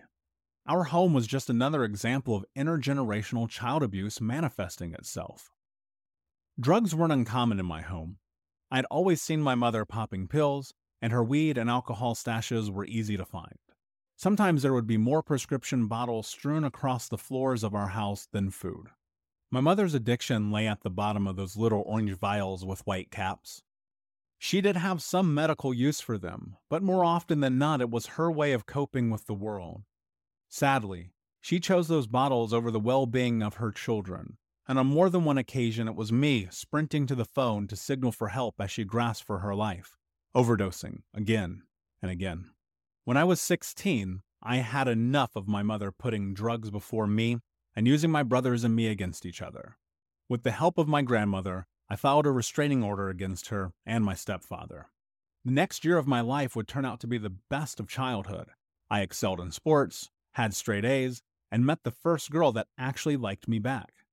Our 0.66 0.84
home 0.84 1.14
was 1.14 1.26
just 1.26 1.48
another 1.48 1.84
example 1.84 2.34
of 2.34 2.44
intergenerational 2.56 3.48
child 3.48 3.82
abuse 3.82 4.20
manifesting 4.20 4.94
itself. 4.94 5.50
Drugs 6.58 6.94
weren't 6.94 7.12
uncommon 7.12 7.60
in 7.60 7.66
my 7.66 7.82
home. 7.82 8.18
I'd 8.70 8.84
always 8.86 9.22
seen 9.22 9.42
my 9.42 9.54
mother 9.54 9.84
popping 9.84 10.28
pills, 10.28 10.74
and 11.00 11.12
her 11.12 11.24
weed 11.24 11.56
and 11.58 11.70
alcohol 11.70 12.14
stashes 12.14 12.70
were 12.70 12.84
easy 12.86 13.16
to 13.16 13.24
find. 13.24 13.58
Sometimes 14.16 14.62
there 14.62 14.74
would 14.74 14.86
be 14.86 14.98
more 14.98 15.22
prescription 15.22 15.86
bottles 15.86 16.26
strewn 16.26 16.64
across 16.64 17.08
the 17.08 17.16
floors 17.16 17.64
of 17.64 17.74
our 17.74 17.88
house 17.88 18.28
than 18.32 18.50
food. 18.50 18.88
My 19.50 19.60
mother's 19.60 19.94
addiction 19.94 20.50
lay 20.50 20.68
at 20.68 20.82
the 20.82 20.90
bottom 20.90 21.26
of 21.26 21.36
those 21.36 21.56
little 21.56 21.82
orange 21.86 22.12
vials 22.12 22.64
with 22.64 22.86
white 22.86 23.10
caps. 23.10 23.62
She 24.38 24.60
did 24.60 24.76
have 24.76 25.02
some 25.02 25.34
medical 25.34 25.74
use 25.74 26.00
for 26.00 26.16
them, 26.16 26.56
but 26.68 26.82
more 26.82 27.04
often 27.04 27.40
than 27.40 27.58
not, 27.58 27.80
it 27.80 27.90
was 27.90 28.06
her 28.06 28.30
way 28.30 28.52
of 28.52 28.66
coping 28.66 29.10
with 29.10 29.26
the 29.26 29.34
world. 29.34 29.82
Sadly, 30.48 31.12
she 31.40 31.60
chose 31.60 31.88
those 31.88 32.06
bottles 32.06 32.52
over 32.52 32.70
the 32.70 32.80
well 32.80 33.06
being 33.06 33.42
of 33.42 33.54
her 33.54 33.70
children, 33.70 34.36
and 34.68 34.78
on 34.78 34.86
more 34.86 35.10
than 35.10 35.24
one 35.24 35.38
occasion, 35.38 35.88
it 35.88 35.96
was 35.96 36.12
me 36.12 36.48
sprinting 36.50 37.06
to 37.06 37.14
the 37.14 37.24
phone 37.24 37.66
to 37.66 37.76
signal 37.76 38.12
for 38.12 38.28
help 38.28 38.60
as 38.60 38.70
she 38.70 38.84
grasped 38.84 39.26
for 39.26 39.38
her 39.38 39.54
life, 39.54 39.98
overdosing 40.34 41.02
again 41.14 41.62
and 42.02 42.10
again. 42.10 42.50
When 43.04 43.16
I 43.16 43.24
was 43.24 43.40
16, 43.40 44.22
I 44.42 44.56
had 44.56 44.88
enough 44.88 45.36
of 45.36 45.48
my 45.48 45.62
mother 45.62 45.90
putting 45.90 46.34
drugs 46.34 46.70
before 46.70 47.06
me 47.06 47.38
and 47.74 47.86
using 47.86 48.10
my 48.10 48.22
brothers 48.22 48.64
and 48.64 48.74
me 48.74 48.86
against 48.86 49.26
each 49.26 49.42
other. 49.42 49.76
With 50.28 50.42
the 50.42 50.52
help 50.52 50.78
of 50.78 50.88
my 50.88 51.02
grandmother, 51.02 51.66
I 51.88 51.96
filed 51.96 52.26
a 52.26 52.30
restraining 52.30 52.82
order 52.82 53.08
against 53.08 53.48
her 53.48 53.72
and 53.84 54.04
my 54.04 54.14
stepfather. 54.14 54.86
The 55.44 55.52
next 55.52 55.84
year 55.84 55.98
of 55.98 56.06
my 56.06 56.20
life 56.20 56.54
would 56.54 56.68
turn 56.68 56.84
out 56.84 57.00
to 57.00 57.06
be 57.06 57.18
the 57.18 57.34
best 57.50 57.80
of 57.80 57.88
childhood. 57.88 58.50
I 58.90 59.00
excelled 59.00 59.40
in 59.40 59.50
sports, 59.50 60.10
had 60.34 60.54
straight 60.54 60.84
A's, 60.84 61.22
and 61.50 61.66
met 61.66 61.82
the 61.82 61.90
first 61.90 62.30
girl 62.30 62.52
that 62.52 62.68
actually 62.78 63.16
liked 63.16 63.48
me 63.48 63.58
back. 63.58 64.04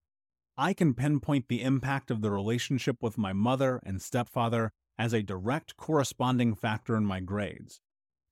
I 0.57 0.73
can 0.73 0.95
pinpoint 0.95 1.49
the 1.49 1.61
impact 1.61 2.09
of 2.09 2.21
the 2.21 2.31
relationship 2.31 2.97
with 3.01 3.17
my 3.17 3.31
mother 3.31 3.79
and 3.85 4.01
stepfather 4.01 4.71
as 4.97 5.13
a 5.13 5.23
direct 5.23 5.77
corresponding 5.77 6.55
factor 6.55 6.95
in 6.95 7.05
my 7.05 7.19
grades. 7.19 7.79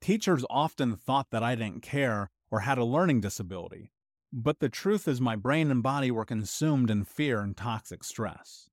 Teachers 0.01 0.45
often 0.49 0.95
thought 0.95 1.31
that 1.31 1.43
I 1.43 1.55
didn't 1.55 1.81
care 1.81 2.29
or 2.51 2.61
had 2.61 2.77
a 2.77 2.85
learning 2.85 3.21
disability, 3.21 3.91
but 4.31 4.59
the 4.59 4.69
truth 4.69 5.07
is, 5.07 5.21
my 5.21 5.35
brain 5.35 5.71
and 5.71 5.81
body 5.81 6.11
were 6.11 6.25
consumed 6.25 6.89
in 6.89 7.05
fear 7.05 7.39
and 7.39 7.55
toxic 7.55 8.03
stress. 8.03 8.69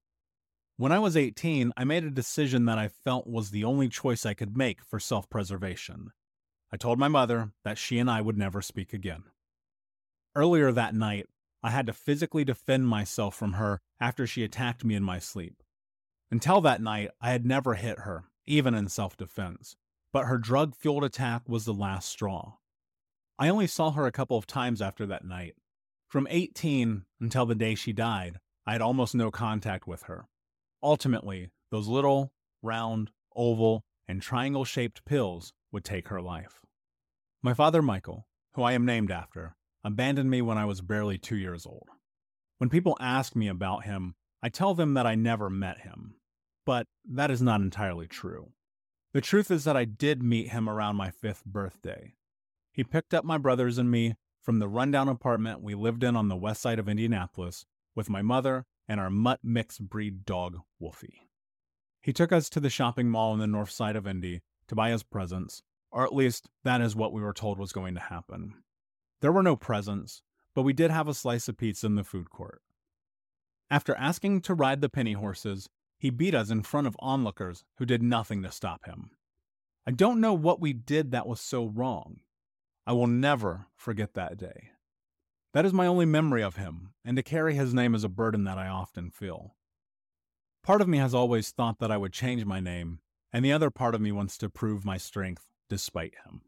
When 0.76 0.90
I 0.90 0.98
was 0.98 1.16
18, 1.16 1.72
I 1.76 1.84
made 1.84 2.02
a 2.02 2.10
decision 2.10 2.64
that 2.64 2.78
I 2.78 2.88
felt 2.88 3.28
was 3.28 3.50
the 3.50 3.62
only 3.62 3.88
choice 3.88 4.26
I 4.26 4.34
could 4.34 4.56
make 4.56 4.82
for 4.82 4.98
self 4.98 5.30
preservation. 5.30 6.10
I 6.72 6.76
told 6.76 6.98
my 6.98 7.08
mother 7.08 7.52
that 7.64 7.78
she 7.78 7.98
and 7.98 8.10
I 8.10 8.20
would 8.20 8.36
never 8.36 8.60
speak 8.60 8.92
again. 8.92 9.24
Earlier 10.34 10.72
that 10.72 10.94
night, 10.94 11.26
I 11.62 11.70
had 11.70 11.86
to 11.86 11.92
physically 11.92 12.44
defend 12.44 12.88
myself 12.88 13.36
from 13.36 13.52
her 13.52 13.80
after 14.00 14.26
she 14.26 14.42
attacked 14.42 14.84
me 14.84 14.96
in 14.96 15.04
my 15.04 15.18
sleep. 15.18 15.62
Until 16.32 16.62
that 16.62 16.80
night, 16.80 17.10
I 17.20 17.30
had 17.30 17.44
never 17.44 17.74
hit 17.74 18.00
her, 18.00 18.24
even 18.46 18.72
in 18.72 18.88
self 18.88 19.18
defense, 19.18 19.76
but 20.14 20.24
her 20.24 20.38
drug 20.38 20.74
fueled 20.74 21.04
attack 21.04 21.46
was 21.46 21.66
the 21.66 21.74
last 21.74 22.08
straw. 22.08 22.54
I 23.38 23.50
only 23.50 23.66
saw 23.66 23.90
her 23.90 24.06
a 24.06 24.12
couple 24.12 24.38
of 24.38 24.46
times 24.46 24.80
after 24.80 25.04
that 25.04 25.26
night. 25.26 25.56
From 26.08 26.26
18 26.30 27.04
until 27.20 27.44
the 27.44 27.54
day 27.54 27.74
she 27.74 27.92
died, 27.92 28.38
I 28.66 28.72
had 28.72 28.80
almost 28.80 29.14
no 29.14 29.30
contact 29.30 29.86
with 29.86 30.04
her. 30.04 30.24
Ultimately, 30.82 31.50
those 31.70 31.86
little, 31.86 32.32
round, 32.62 33.10
oval, 33.36 33.84
and 34.08 34.22
triangle 34.22 34.64
shaped 34.64 35.04
pills 35.04 35.52
would 35.70 35.84
take 35.84 36.08
her 36.08 36.22
life. 36.22 36.62
My 37.42 37.52
father, 37.52 37.82
Michael, 37.82 38.26
who 38.54 38.62
I 38.62 38.72
am 38.72 38.86
named 38.86 39.10
after, 39.10 39.54
abandoned 39.84 40.30
me 40.30 40.40
when 40.40 40.56
I 40.56 40.64
was 40.64 40.80
barely 40.80 41.18
two 41.18 41.36
years 41.36 41.66
old. 41.66 41.88
When 42.56 42.70
people 42.70 42.96
ask 43.00 43.36
me 43.36 43.48
about 43.48 43.84
him, 43.84 44.14
I 44.42 44.48
tell 44.48 44.72
them 44.72 44.94
that 44.94 45.06
I 45.06 45.14
never 45.14 45.50
met 45.50 45.80
him. 45.80 46.14
But 46.64 46.86
that 47.04 47.30
is 47.30 47.42
not 47.42 47.60
entirely 47.60 48.06
true. 48.06 48.52
The 49.12 49.20
truth 49.20 49.50
is 49.50 49.64
that 49.64 49.76
I 49.76 49.84
did 49.84 50.22
meet 50.22 50.48
him 50.48 50.68
around 50.68 50.96
my 50.96 51.10
fifth 51.10 51.44
birthday. 51.44 52.14
He 52.72 52.84
picked 52.84 53.12
up 53.12 53.24
my 53.24 53.36
brothers 53.36 53.78
and 53.78 53.90
me 53.90 54.14
from 54.40 54.58
the 54.58 54.68
rundown 54.68 55.08
apartment 55.08 55.62
we 55.62 55.74
lived 55.74 56.02
in 56.02 56.16
on 56.16 56.28
the 56.28 56.36
west 56.36 56.62
side 56.62 56.78
of 56.78 56.88
Indianapolis 56.88 57.64
with 57.94 58.08
my 58.08 58.22
mother 58.22 58.64
and 58.88 58.98
our 58.98 59.10
mutt 59.10 59.40
mixed 59.42 59.88
breed 59.88 60.24
dog, 60.24 60.58
Wolfie. 60.78 61.28
He 62.00 62.12
took 62.12 62.32
us 62.32 62.48
to 62.50 62.60
the 62.60 62.70
shopping 62.70 63.08
mall 63.08 63.32
on 63.32 63.38
the 63.38 63.46
north 63.46 63.70
side 63.70 63.94
of 63.94 64.06
Indy 64.06 64.40
to 64.68 64.74
buy 64.74 64.92
us 64.92 65.02
presents, 65.02 65.62
or 65.90 66.04
at 66.04 66.14
least 66.14 66.48
that 66.64 66.80
is 66.80 66.96
what 66.96 67.12
we 67.12 67.22
were 67.22 67.32
told 67.32 67.58
was 67.58 67.72
going 67.72 67.94
to 67.94 68.00
happen. 68.00 68.54
There 69.20 69.32
were 69.32 69.42
no 69.42 69.54
presents, 69.54 70.22
but 70.54 70.62
we 70.62 70.72
did 70.72 70.90
have 70.90 71.06
a 71.06 71.14
slice 71.14 71.48
of 71.48 71.56
pizza 71.56 71.86
in 71.86 71.94
the 71.94 72.02
food 72.02 72.30
court. 72.30 72.62
After 73.70 73.94
asking 73.94 74.40
to 74.42 74.54
ride 74.54 74.80
the 74.80 74.88
penny 74.88 75.12
horses, 75.12 75.68
he 76.02 76.10
beat 76.10 76.34
us 76.34 76.50
in 76.50 76.64
front 76.64 76.88
of 76.88 76.96
onlookers 76.98 77.62
who 77.76 77.86
did 77.86 78.02
nothing 78.02 78.42
to 78.42 78.50
stop 78.50 78.86
him. 78.86 79.12
I 79.86 79.92
don't 79.92 80.20
know 80.20 80.32
what 80.32 80.60
we 80.60 80.72
did 80.72 81.12
that 81.12 81.28
was 81.28 81.40
so 81.40 81.66
wrong. 81.66 82.22
I 82.84 82.92
will 82.92 83.06
never 83.06 83.66
forget 83.76 84.14
that 84.14 84.36
day. 84.36 84.70
That 85.54 85.64
is 85.64 85.72
my 85.72 85.86
only 85.86 86.04
memory 86.04 86.42
of 86.42 86.56
him, 86.56 86.92
and 87.04 87.16
to 87.16 87.22
carry 87.22 87.54
his 87.54 87.72
name 87.72 87.94
is 87.94 88.02
a 88.02 88.08
burden 88.08 88.42
that 88.44 88.58
I 88.58 88.66
often 88.66 89.12
feel. 89.12 89.54
Part 90.64 90.80
of 90.80 90.88
me 90.88 90.98
has 90.98 91.14
always 91.14 91.52
thought 91.52 91.78
that 91.78 91.92
I 91.92 91.98
would 91.98 92.12
change 92.12 92.44
my 92.44 92.58
name, 92.58 92.98
and 93.32 93.44
the 93.44 93.52
other 93.52 93.70
part 93.70 93.94
of 93.94 94.00
me 94.00 94.10
wants 94.10 94.36
to 94.38 94.50
prove 94.50 94.84
my 94.84 94.96
strength 94.96 95.46
despite 95.70 96.14
him. 96.26 96.42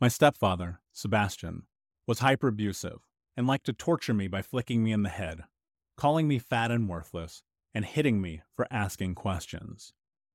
My 0.00 0.06
stepfather, 0.06 0.78
Sebastian, 0.92 1.64
was 2.06 2.20
hyper 2.20 2.46
abusive 2.46 3.00
and 3.36 3.48
liked 3.48 3.66
to 3.66 3.72
torture 3.72 4.14
me 4.14 4.28
by 4.28 4.40
flicking 4.40 4.84
me 4.84 4.92
in 4.92 5.02
the 5.02 5.08
head, 5.08 5.42
calling 5.96 6.28
me 6.28 6.38
fat 6.38 6.70
and 6.70 6.88
worthless, 6.88 7.42
and 7.74 7.84
hitting 7.84 8.20
me 8.20 8.42
for 8.54 8.66
asking 8.70 9.14
questions. 9.14 9.92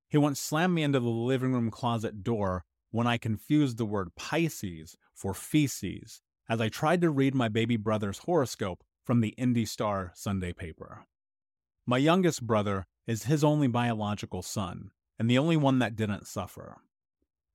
He 0.08 0.18
once 0.18 0.40
slammed 0.40 0.74
me 0.74 0.82
into 0.82 1.00
the 1.00 1.08
living 1.08 1.52
room 1.52 1.70
closet 1.70 2.22
door 2.22 2.64
when 2.90 3.06
I 3.06 3.18
confused 3.18 3.78
the 3.78 3.86
word 3.86 4.14
Pisces 4.16 4.96
for 5.14 5.34
feces 5.34 6.22
as 6.48 6.60
I 6.60 6.68
tried 6.68 7.00
to 7.00 7.10
read 7.10 7.34
my 7.34 7.48
baby 7.48 7.76
brother's 7.76 8.18
horoscope 8.18 8.84
from 9.04 9.20
the 9.20 9.34
Indy 9.36 9.64
Star 9.64 10.12
Sunday 10.14 10.52
paper. 10.52 11.06
My 11.86 11.98
youngest 11.98 12.46
brother 12.46 12.86
is 13.06 13.24
his 13.24 13.44
only 13.44 13.68
biological 13.68 14.42
son, 14.42 14.90
and 15.18 15.30
the 15.30 15.38
only 15.38 15.56
one 15.56 15.78
that 15.78 15.96
didn't 15.96 16.26
suffer. 16.26 16.78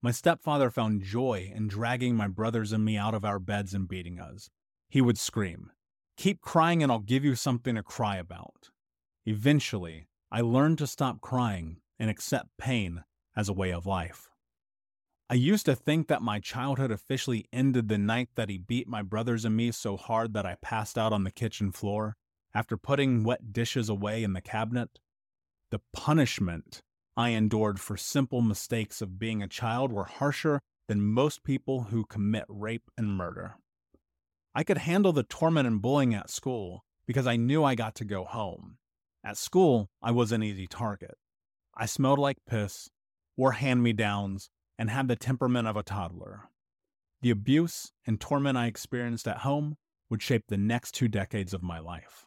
My 0.02 0.12
stepfather 0.12 0.72
found 0.72 1.04
joy 1.04 1.52
in 1.54 1.68
dragging 1.68 2.16
my 2.16 2.28
brothers 2.28 2.72
and 2.72 2.84
me 2.84 2.98
out 2.98 3.14
of 3.14 3.24
our 3.24 3.40
beds 3.40 3.74
and 3.74 3.88
beating 3.88 4.20
us. 4.20 4.50
He 4.90 5.02
would 5.02 5.20
scream, 5.20 5.72
Keep 6.18 6.42
crying 6.42 6.82
and 6.82 6.92
I'll 6.92 7.00
give 7.00 7.24
you 7.24 7.36
something 7.36 7.76
to 7.76 7.84
cry 7.84 8.18
about. 8.18 8.71
Eventually, 9.26 10.08
I 10.32 10.42
learned 10.42 10.80
to 10.80 10.88
stop 10.88 11.22
crying 11.22 11.78
and 12.00 12.10
accept 12.10 12.58
pain 12.58 13.04
as 13.36 13.50
a 13.50 13.54
way 13.54 13.72
of 13.72 13.86
life. 13.86 14.30
I 15.30 15.36
used 15.36 15.66
to 15.68 15.76
think 15.76 16.08
that 16.08 16.22
my 16.22 16.40
childhood 16.40 16.92
officially 16.92 17.46
ended 17.54 17.88
the 17.88 17.98
night 17.98 18.30
that 18.36 18.50
he 18.50 18.58
beat 18.58 18.88
my 18.88 19.02
brothers 19.02 19.46
and 19.46 19.56
me 19.56 19.72
so 19.72 19.96
hard 19.96 20.34
that 20.34 20.46
I 20.46 20.58
passed 20.62 20.98
out 20.98 21.14
on 21.14 21.24
the 21.24 21.32
kitchen 21.32 21.72
floor 21.72 22.18
after 22.54 22.76
putting 22.76 23.24
wet 23.24 23.54
dishes 23.54 23.88
away 23.88 24.24
in 24.24 24.34
the 24.34 24.42
cabinet. 24.42 25.00
The 25.70 25.80
punishment 25.94 26.82
I 27.16 27.30
endured 27.30 27.80
for 27.80 27.96
simple 27.96 28.42
mistakes 28.42 29.02
of 29.02 29.20
being 29.20 29.42
a 29.42 29.48
child 29.48 29.94
were 29.94 30.06
harsher 30.06 30.60
than 30.88 31.02
most 31.02 31.44
people 31.44 31.84
who 31.84 32.06
commit 32.06 32.46
rape 32.50 32.90
and 32.98 33.16
murder. 33.16 33.56
I 34.54 34.64
could 34.64 34.80
handle 34.80 35.14
the 35.14 35.24
torment 35.24 35.68
and 35.68 35.82
bullying 35.82 36.14
at 36.14 36.30
school 36.30 36.84
because 37.06 37.28
I 37.28 37.38
knew 37.38 37.64
I 37.64 37.76
got 37.76 37.96
to 37.96 38.06
go 38.06 38.26
home. 38.26 38.80
At 39.24 39.38
school, 39.38 39.90
I 40.02 40.12
was 40.12 40.32
an 40.32 40.42
easy 40.42 40.68
target. 40.68 41.18
I 41.76 41.86
smelled 41.86 42.20
like 42.20 42.38
piss, 42.48 42.90
wore 43.38 43.54
hand 43.54 43.84
me 43.84 43.94
downs, 43.94 44.50
and 44.78 44.90
had 44.90 45.08
the 45.08 45.16
temperament 45.16 45.68
of 45.68 45.78
a 45.78 45.84
toddler. 45.84 46.50
The 47.22 47.30
abuse 47.30 47.92
and 48.08 48.20
torment 48.20 48.58
I 48.58 48.66
experienced 48.66 49.28
at 49.28 49.40
home 49.40 49.78
would 50.10 50.24
shape 50.24 50.46
the 50.48 50.58
next 50.58 50.94
two 50.94 51.08
decades 51.08 51.54
of 51.54 51.62
my 51.62 51.78
life. 51.78 52.26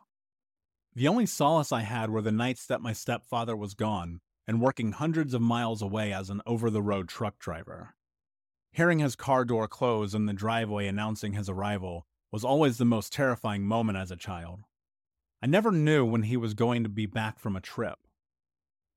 The 0.94 1.08
only 1.08 1.26
solace 1.26 1.72
I 1.72 1.80
had 1.80 2.10
were 2.10 2.22
the 2.22 2.30
nights 2.30 2.64
that 2.66 2.80
my 2.80 2.92
stepfather 2.92 3.56
was 3.56 3.74
gone 3.74 4.20
and 4.46 4.60
working 4.60 4.92
hundreds 4.92 5.34
of 5.34 5.42
miles 5.42 5.82
away 5.82 6.12
as 6.12 6.30
an 6.30 6.42
over 6.46 6.70
the 6.70 6.82
road 6.82 7.08
truck 7.08 7.40
driver. 7.40 7.96
Hearing 8.70 9.00
his 9.00 9.16
car 9.16 9.44
door 9.44 9.66
close 9.66 10.14
in 10.14 10.26
the 10.26 10.32
driveway 10.32 10.86
announcing 10.86 11.32
his 11.32 11.48
arrival 11.48 12.06
was 12.30 12.44
always 12.44 12.78
the 12.78 12.84
most 12.84 13.12
terrifying 13.12 13.64
moment 13.64 13.98
as 13.98 14.12
a 14.12 14.16
child. 14.16 14.60
I 15.44 15.46
never 15.46 15.70
knew 15.70 16.06
when 16.06 16.22
he 16.22 16.38
was 16.38 16.54
going 16.54 16.84
to 16.84 16.88
be 16.88 17.04
back 17.04 17.38
from 17.38 17.54
a 17.54 17.60
trip. 17.60 17.98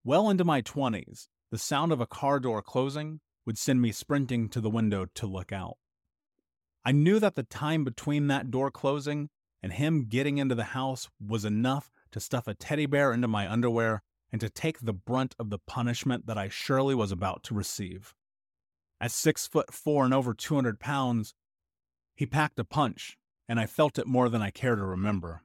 Well 0.06 0.30
into 0.30 0.46
my 0.46 0.62
20s, 0.62 1.28
the 1.52 1.58
sound 1.58 1.92
of 1.92 2.00
a 2.00 2.08
car 2.08 2.40
door 2.40 2.62
closing 2.62 3.20
would 3.46 3.58
send 3.58 3.82
me 3.82 3.92
sprinting 3.92 4.48
to 4.52 4.62
the 4.62 4.70
window 4.70 5.08
to 5.16 5.28
look 5.28 5.52
out. 5.52 5.76
I 6.86 6.94
knew 6.94 7.20
that 7.20 7.36
the 7.36 7.44
time 7.44 7.84
between 7.84 8.28
that 8.28 8.50
door 8.50 8.72
closing 8.72 9.28
and 9.62 9.74
him 9.74 10.06
getting 10.08 10.38
into 10.38 10.56
the 10.56 10.72
house 10.72 11.10
was 11.20 11.44
enough 11.44 11.92
to 12.12 12.22
stuff 12.22 12.48
a 12.48 12.54
teddy 12.54 12.86
bear 12.86 13.12
into 13.12 13.28
my 13.28 13.52
underwear 13.52 14.02
and 14.32 14.40
to 14.40 14.50
take 14.50 14.80
the 14.80 14.94
brunt 14.94 15.36
of 15.38 15.50
the 15.50 15.60
punishment 15.60 16.28
that 16.28 16.38
I 16.38 16.48
surely 16.48 16.96
was 16.96 17.12
about 17.12 17.44
to 17.44 17.56
receive. 17.56 18.16
At 19.02 19.12
six 19.12 19.48
foot 19.48 19.74
four 19.74 20.06
and 20.06 20.14
over 20.14 20.34
200 20.34 20.80
pounds, 20.80 21.34
he 22.16 22.26
packed 22.26 22.58
a 22.58 22.64
punch, 22.64 23.18
and 23.50 23.60
I 23.60 23.66
felt 23.66 24.00
it 24.00 24.08
more 24.08 24.30
than 24.30 24.42
I 24.42 24.50
care 24.50 24.78
to 24.78 24.86
remember. 24.86 25.42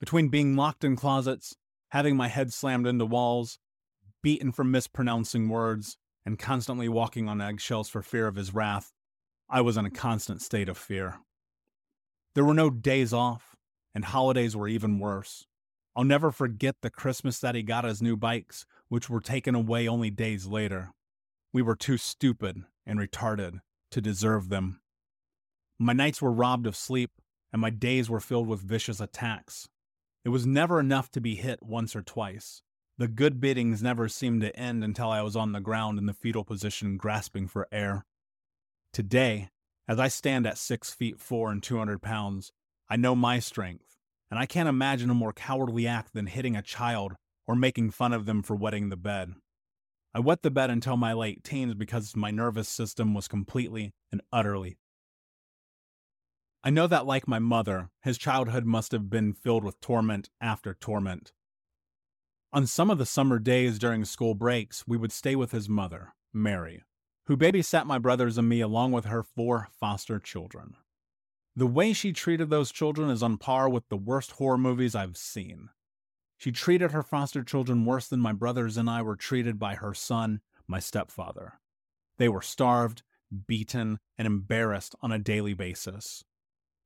Between 0.00 0.28
being 0.28 0.54
locked 0.56 0.84
in 0.84 0.96
closets, 0.96 1.56
having 1.88 2.16
my 2.16 2.28
head 2.28 2.52
slammed 2.52 2.86
into 2.86 3.04
walls, 3.04 3.58
beaten 4.22 4.52
for 4.52 4.64
mispronouncing 4.64 5.48
words, 5.48 5.96
and 6.24 6.38
constantly 6.38 6.88
walking 6.88 7.28
on 7.28 7.40
eggshells 7.40 7.88
for 7.88 8.02
fear 8.02 8.26
of 8.26 8.36
his 8.36 8.54
wrath, 8.54 8.92
I 9.48 9.60
was 9.60 9.76
in 9.76 9.86
a 9.86 9.90
constant 9.90 10.42
state 10.42 10.68
of 10.68 10.76
fear. 10.76 11.18
There 12.34 12.44
were 12.44 12.54
no 12.54 12.70
days 12.70 13.12
off, 13.12 13.56
and 13.94 14.04
holidays 14.04 14.54
were 14.54 14.68
even 14.68 14.98
worse. 14.98 15.46
I'll 15.96 16.04
never 16.04 16.30
forget 16.30 16.76
the 16.82 16.90
Christmas 16.90 17.40
that 17.40 17.54
he 17.54 17.62
got 17.62 17.84
his 17.84 18.02
new 18.02 18.16
bikes, 18.16 18.66
which 18.88 19.10
were 19.10 19.20
taken 19.20 19.54
away 19.54 19.88
only 19.88 20.10
days 20.10 20.46
later. 20.46 20.92
We 21.52 21.62
were 21.62 21.74
too 21.74 21.96
stupid 21.96 22.62
and 22.86 23.00
retarded 23.00 23.60
to 23.90 24.00
deserve 24.00 24.48
them. 24.48 24.80
My 25.78 25.92
nights 25.92 26.22
were 26.22 26.30
robbed 26.30 26.66
of 26.66 26.76
sleep, 26.76 27.10
and 27.52 27.60
my 27.60 27.70
days 27.70 28.08
were 28.08 28.20
filled 28.20 28.46
with 28.46 28.60
vicious 28.60 29.00
attacks. 29.00 29.68
It 30.28 30.30
was 30.30 30.46
never 30.46 30.78
enough 30.78 31.10
to 31.12 31.22
be 31.22 31.36
hit 31.36 31.62
once 31.62 31.96
or 31.96 32.02
twice. 32.02 32.60
The 32.98 33.08
good 33.08 33.40
biddings 33.40 33.82
never 33.82 34.10
seemed 34.10 34.42
to 34.42 34.54
end 34.54 34.84
until 34.84 35.08
I 35.08 35.22
was 35.22 35.34
on 35.34 35.52
the 35.52 35.58
ground 35.58 35.98
in 35.98 36.04
the 36.04 36.12
fetal 36.12 36.44
position 36.44 36.98
grasping 36.98 37.48
for 37.48 37.66
air. 37.72 38.04
Today, 38.92 39.48
as 39.88 39.98
I 39.98 40.08
stand 40.08 40.46
at 40.46 40.58
six 40.58 40.92
feet 40.92 41.18
four 41.18 41.50
and 41.50 41.62
200 41.62 42.02
pounds, 42.02 42.52
I 42.90 42.96
know 42.96 43.16
my 43.16 43.38
strength, 43.38 43.96
and 44.30 44.38
I 44.38 44.44
can't 44.44 44.68
imagine 44.68 45.08
a 45.08 45.14
more 45.14 45.32
cowardly 45.32 45.86
act 45.86 46.12
than 46.12 46.26
hitting 46.26 46.56
a 46.56 46.60
child 46.60 47.14
or 47.46 47.56
making 47.56 47.92
fun 47.92 48.12
of 48.12 48.26
them 48.26 48.42
for 48.42 48.54
wetting 48.54 48.90
the 48.90 48.98
bed. 48.98 49.32
I 50.12 50.20
wet 50.20 50.42
the 50.42 50.50
bed 50.50 50.68
until 50.68 50.98
my 50.98 51.14
late 51.14 51.42
teens 51.42 51.72
because 51.72 52.14
my 52.14 52.30
nervous 52.30 52.68
system 52.68 53.14
was 53.14 53.28
completely 53.28 53.94
and 54.12 54.20
utterly. 54.30 54.76
I 56.64 56.70
know 56.70 56.86
that, 56.86 57.06
like 57.06 57.28
my 57.28 57.38
mother, 57.38 57.90
his 58.02 58.18
childhood 58.18 58.64
must 58.64 58.92
have 58.92 59.08
been 59.08 59.32
filled 59.32 59.64
with 59.64 59.80
torment 59.80 60.30
after 60.40 60.74
torment. 60.74 61.32
On 62.52 62.66
some 62.66 62.90
of 62.90 62.98
the 62.98 63.06
summer 63.06 63.38
days 63.38 63.78
during 63.78 64.04
school 64.04 64.34
breaks, 64.34 64.86
we 64.86 64.96
would 64.96 65.12
stay 65.12 65.36
with 65.36 65.52
his 65.52 65.68
mother, 65.68 66.14
Mary, 66.32 66.82
who 67.26 67.36
babysat 67.36 67.86
my 67.86 67.98
brothers 67.98 68.38
and 68.38 68.48
me 68.48 68.60
along 68.60 68.92
with 68.92 69.04
her 69.04 69.22
four 69.22 69.68
foster 69.78 70.18
children. 70.18 70.74
The 71.54 71.66
way 71.66 71.92
she 71.92 72.12
treated 72.12 72.50
those 72.50 72.72
children 72.72 73.10
is 73.10 73.22
on 73.22 73.36
par 73.36 73.68
with 73.68 73.88
the 73.88 73.96
worst 73.96 74.32
horror 74.32 74.58
movies 74.58 74.94
I've 74.94 75.16
seen. 75.16 75.68
She 76.38 76.52
treated 76.52 76.92
her 76.92 77.02
foster 77.02 77.42
children 77.42 77.84
worse 77.84 78.08
than 78.08 78.20
my 78.20 78.32
brothers 78.32 78.76
and 78.76 78.88
I 78.88 79.02
were 79.02 79.16
treated 79.16 79.58
by 79.58 79.74
her 79.74 79.92
son, 79.92 80.40
my 80.66 80.78
stepfather. 80.78 81.60
They 82.16 82.28
were 82.28 82.42
starved, 82.42 83.02
beaten, 83.46 83.98
and 84.16 84.26
embarrassed 84.26 84.94
on 85.02 85.12
a 85.12 85.18
daily 85.18 85.52
basis. 85.52 86.24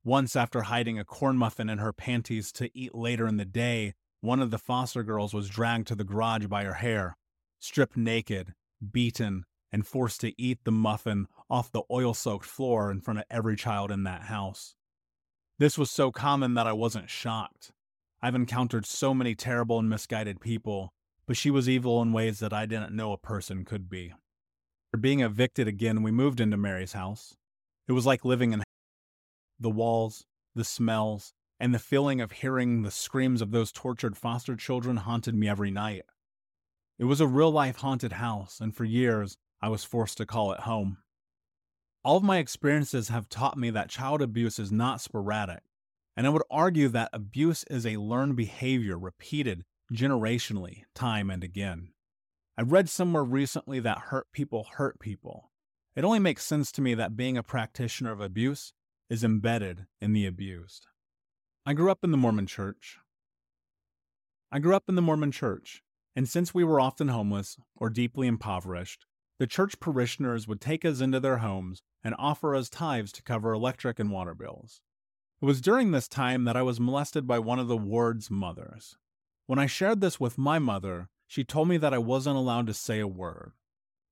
Once, 0.05 0.35
after 0.35 0.63
hiding 0.63 0.99
a 0.99 1.05
corn 1.05 1.37
muffin 1.37 1.69
in 1.69 1.77
her 1.77 1.93
panties 1.93 2.51
to 2.51 2.69
eat 2.77 2.93
later 2.93 3.25
in 3.25 3.37
the 3.37 3.45
day, 3.45 3.93
one 4.19 4.41
of 4.41 4.51
the 4.51 4.57
foster 4.57 5.01
girls 5.01 5.33
was 5.33 5.49
dragged 5.49 5.87
to 5.87 5.95
the 5.95 6.03
garage 6.03 6.47
by 6.47 6.63
her 6.63 6.73
hair, 6.73 7.15
stripped 7.59 7.95
naked, 7.95 8.53
beaten, 8.91 9.45
and 9.71 9.87
forced 9.87 10.21
to 10.21 10.39
eat 10.39 10.59
the 10.65 10.71
muffin 10.71 11.27
off 11.49 11.71
the 11.71 11.83
oil 11.89 12.13
soaked 12.13 12.45
floor 12.45 12.91
in 12.91 12.99
front 12.99 13.19
of 13.19 13.25
every 13.29 13.55
child 13.55 13.91
in 13.91 14.03
that 14.03 14.23
house. 14.23 14.75
This 15.57 15.77
was 15.77 15.89
so 15.89 16.11
common 16.11 16.53
that 16.55 16.67
I 16.67 16.73
wasn't 16.73 17.09
shocked. 17.09 17.71
I've 18.21 18.35
encountered 18.35 18.85
so 18.85 19.13
many 19.13 19.35
terrible 19.35 19.79
and 19.79 19.89
misguided 19.89 20.41
people, 20.41 20.93
but 21.25 21.37
she 21.37 21.49
was 21.49 21.69
evil 21.69 22.01
in 22.01 22.11
ways 22.11 22.39
that 22.39 22.53
I 22.53 22.65
didn't 22.65 22.95
know 22.95 23.13
a 23.13 23.17
person 23.17 23.63
could 23.63 23.89
be. 23.89 24.13
After 24.89 24.99
being 24.99 25.21
evicted 25.21 25.67
again, 25.67 26.03
we 26.03 26.11
moved 26.11 26.39
into 26.39 26.57
Mary's 26.57 26.93
house. 26.93 27.35
It 27.87 27.93
was 27.93 28.05
like 28.05 28.25
living 28.25 28.53
in 28.53 28.63
the 29.63 29.69
walls, 29.69 30.25
the 30.53 30.63
smells, 30.63 31.33
and 31.59 31.73
the 31.73 31.79
feeling 31.79 32.21
of 32.21 32.31
hearing 32.31 32.83
the 32.83 32.91
screams 32.91 33.41
of 33.41 33.51
those 33.51 33.71
tortured 33.71 34.17
foster 34.17 34.55
children 34.55 34.97
haunted 34.97 35.33
me 35.33 35.47
every 35.47 35.71
night. 35.71 36.03
It 36.99 37.05
was 37.05 37.21
a 37.21 37.27
real 37.27 37.51
life 37.51 37.77
haunted 37.77 38.13
house, 38.13 38.59
and 38.59 38.75
for 38.75 38.85
years 38.85 39.37
I 39.61 39.69
was 39.69 39.83
forced 39.83 40.17
to 40.17 40.25
call 40.25 40.51
it 40.51 40.61
home. 40.61 40.97
All 42.03 42.17
of 42.17 42.23
my 42.23 42.37
experiences 42.37 43.07
have 43.07 43.29
taught 43.29 43.57
me 43.57 43.69
that 43.69 43.89
child 43.89 44.21
abuse 44.21 44.59
is 44.59 44.71
not 44.71 45.01
sporadic, 45.01 45.63
and 46.15 46.27
I 46.27 46.29
would 46.29 46.43
argue 46.51 46.89
that 46.89 47.09
abuse 47.13 47.63
is 47.69 47.85
a 47.85 47.97
learned 47.97 48.35
behavior 48.35 48.99
repeated 48.99 49.63
generationally, 49.91 50.83
time 50.93 51.29
and 51.29 51.43
again. 51.43 51.89
I 52.57 52.61
read 52.61 52.89
somewhere 52.89 53.23
recently 53.23 53.79
that 53.79 53.97
hurt 54.09 54.27
people 54.31 54.67
hurt 54.75 54.99
people. 54.99 55.49
It 55.95 56.03
only 56.03 56.19
makes 56.19 56.45
sense 56.45 56.71
to 56.73 56.81
me 56.81 56.93
that 56.95 57.15
being 57.15 57.37
a 57.37 57.43
practitioner 57.43 58.11
of 58.11 58.19
abuse 58.19 58.73
is 59.13 59.23
embedded 59.23 59.85
in 60.01 60.11
the 60.11 60.25
abused. 60.25 60.87
I 61.67 61.73
grew 61.73 61.91
up 61.91 62.03
in 62.03 62.09
the 62.09 62.17
Mormon 62.17 62.47
church. 62.47 62.97
I 64.51 64.57
grew 64.57 64.75
up 64.75 64.85
in 64.89 64.95
the 64.95 65.03
Mormon 65.03 65.31
church, 65.31 65.83
and 66.15 66.27
since 66.27 66.51
we 66.51 66.63
were 66.63 66.79
often 66.81 67.09
homeless 67.09 67.55
or 67.75 67.91
deeply 67.91 68.25
impoverished, 68.25 69.05
the 69.37 69.45
church 69.45 69.79
parishioners 69.79 70.47
would 70.47 70.59
take 70.59 70.83
us 70.83 70.99
into 70.99 71.19
their 71.19 71.37
homes 71.37 71.83
and 72.03 72.15
offer 72.17 72.55
us 72.55 72.69
tithes 72.69 73.11
to 73.11 73.21
cover 73.21 73.53
electric 73.53 73.99
and 73.99 74.09
water 74.09 74.33
bills. 74.33 74.81
It 75.43 75.45
was 75.45 75.61
during 75.61 75.91
this 75.91 76.07
time 76.07 76.45
that 76.45 76.57
I 76.57 76.63
was 76.63 76.79
molested 76.79 77.27
by 77.27 77.37
one 77.37 77.59
of 77.59 77.67
the 77.67 77.77
ward's 77.77 78.31
mothers. 78.31 78.97
When 79.45 79.59
I 79.59 79.67
shared 79.67 80.01
this 80.01 80.19
with 80.19 80.39
my 80.39 80.57
mother, 80.57 81.09
she 81.27 81.43
told 81.43 81.67
me 81.67 81.77
that 81.77 81.93
I 81.93 81.99
wasn't 81.99 82.37
allowed 82.37 82.65
to 82.65 82.73
say 82.73 82.99
a 82.99 83.07
word. 83.07 83.51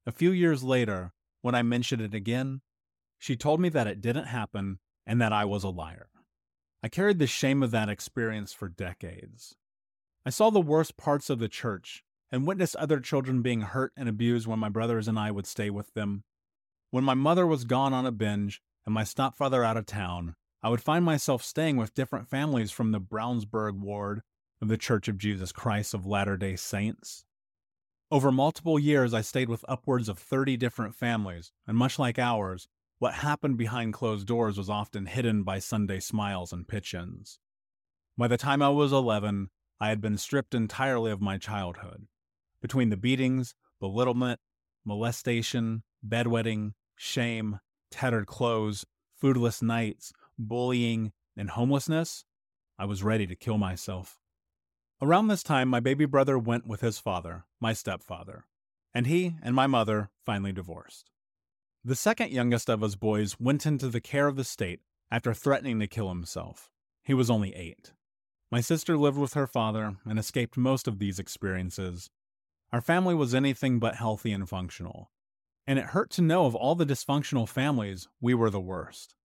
A 0.06 0.12
few 0.12 0.32
years 0.32 0.62
later, 0.64 1.12
when 1.42 1.56
I 1.56 1.64
mentioned 1.64 2.04
it 2.04 2.14
again, 2.14 2.62
she 3.18 3.36
told 3.36 3.60
me 3.60 3.70
that 3.70 3.88
it 3.88 4.00
didn't 4.00 4.26
happen 4.26 4.78
and 5.06 5.22
that 5.22 5.34
I 5.34 5.46
was 5.46 5.64
a 5.64 5.70
liar. 5.70 6.10
I 6.84 6.90
carried 6.90 7.20
the 7.20 7.28
shame 7.28 7.62
of 7.62 7.72
that 7.72 7.90
experience 7.90 8.54
for 8.54 8.68
decades. 8.68 9.56
I 10.26 10.30
saw 10.30 10.50
the 10.50 10.62
worst 10.62 10.98
parts 10.98 11.30
of 11.30 11.40
the 11.40 11.48
church 11.48 12.04
and 12.32 12.48
witnessed 12.48 12.76
other 12.76 13.00
children 13.00 13.42
being 13.42 13.62
hurt 13.62 13.92
and 13.98 14.08
abused 14.08 14.48
when 14.48 14.60
my 14.60 14.70
brothers 14.70 15.08
and 15.08 15.20
I 15.20 15.32
would 15.32 15.46
stay 15.46 15.70
with 15.70 15.94
them. 15.94 16.24
When 16.90 17.04
my 17.04 17.14
mother 17.14 17.46
was 17.46 17.66
gone 17.66 17.94
on 17.94 18.06
a 18.06 18.12
binge 18.12 18.62
and 18.86 18.94
my 18.94 19.04
stepfather 19.04 19.64
out 19.64 19.78
of 19.78 19.86
town, 19.86 20.36
I 20.64 20.70
would 20.70 20.82
find 20.82 21.04
myself 21.04 21.44
staying 21.44 21.78
with 21.78 21.94
different 21.94 22.28
families 22.28 22.72
from 22.72 22.92
the 22.92 23.02
Brownsburg 23.02 23.80
ward 23.80 24.22
of 24.62 24.68
the 24.68 24.78
Church 24.78 25.08
of 25.08 25.18
Jesus 25.18 25.52
Christ 25.52 25.94
of 25.94 26.06
Latter 26.06 26.38
day 26.38 26.56
Saints. 26.56 27.26
Over 28.12 28.32
multiple 28.32 28.78
years, 28.78 29.14
I 29.14 29.22
stayed 29.22 29.50
with 29.50 29.66
upwards 29.68 30.10
of 30.10 30.20
30 30.20 30.58
different 30.58 30.96
families, 30.96 31.52
and 31.66 31.78
much 31.78 31.98
like 31.98 32.20
ours, 32.20 32.68
what 33.02 33.16
happened 33.16 33.58
behind 33.58 33.92
closed 33.92 34.28
doors 34.28 34.60
was 34.60 34.70
often 34.70 35.08
hidden 35.08 35.42
by 35.42 35.58
Sunday 35.58 36.00
smiles 36.00 36.54
and 36.54 36.68
pitch. 36.68 36.94
By 38.16 38.28
the 38.28 38.38
time 38.38 38.62
I 38.62 38.70
was 38.70 38.94
11, 38.94 39.50
I 39.80 39.90
had 39.90 40.02
been 40.02 40.20
stripped 40.20 40.54
entirely 40.54 41.10
of 41.10 41.20
my 41.20 41.40
childhood. 41.40 42.06
Between 42.62 42.90
the 42.90 42.98
beatings, 42.98 43.56
belittlement, 43.80 44.40
molestation, 44.86 45.82
bedwetting, 46.08 46.74
shame, 46.96 47.60
tattered 47.90 48.28
clothes, 48.28 48.86
foodless 49.20 49.64
nights, 49.64 50.14
bullying, 50.38 51.12
and 51.36 51.50
homelessness, 51.50 52.24
I 52.78 52.86
was 52.86 53.02
ready 53.02 53.26
to 53.26 53.36
kill 53.36 53.58
myself. 53.58 54.20
Around 55.02 55.30
this 55.30 55.42
time, 55.42 55.70
my 55.70 55.80
baby 55.80 56.06
brother 56.06 56.38
went 56.38 56.68
with 56.68 56.82
his 56.82 57.00
father, 57.00 57.46
my 57.60 57.74
stepfather, 57.74 58.46
and 58.94 59.08
he 59.08 59.38
and 59.42 59.56
my 59.56 59.66
mother 59.66 60.12
finally 60.24 60.52
divorced. 60.52 61.10
The 61.84 61.96
second 61.96 62.32
youngest 62.32 62.70
of 62.70 62.84
us 62.84 62.94
boys 62.94 63.39
went 63.39 63.65
into 63.65 63.89
the 63.89 64.02
care 64.02 64.28
of 64.28 64.36
the 64.36 64.44
state 64.44 64.82
after 65.10 65.34
threatening 65.34 65.80
to 65.80 65.88
kill 65.88 66.10
himself. 66.10 66.70
He 67.04 67.15
was 67.15 67.32
only 67.32 67.56
eight. 67.56 67.94
My 68.52 68.62
sister 68.62 68.96
lived 68.98 69.17
with 69.17 69.34
her 69.34 69.48
father 69.48 69.96
and 70.06 70.20
escaped 70.20 70.58
most 70.58 70.88
of 70.88 71.00
these 71.00 71.17
experiences, 71.17 72.12
Our 72.72 72.82
family 72.82 73.15
was 73.15 73.34
anything 73.34 73.80
but 73.80 73.96
healthy 73.96 74.32
and 74.32 74.48
functional, 74.48 75.12
and 75.65 75.80
it 75.80 75.86
hurt 75.86 76.12
to 76.12 76.22
know 76.22 76.46
of 76.46 76.56
all 76.56 76.76
the 76.76 76.86
dysfunctional 76.86 77.50
families, 77.50 78.08
we 78.22 78.34
were 78.34 78.52
the 78.52 78.62
worst. 78.62 79.15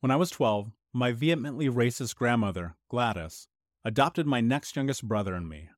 When 0.00 0.10
I 0.10 0.16
was 0.16 0.30
12, 0.30 0.72
my 0.92 1.12
vehemently 1.12 1.68
racist 1.68 2.16
grandmother, 2.16 2.76
Gladys, 2.88 3.46
adopted 3.84 4.26
my 4.26 4.40
next 4.40 4.74
youngest 4.74 5.06
brother 5.06 5.34
and 5.34 5.48
me. 5.48 5.68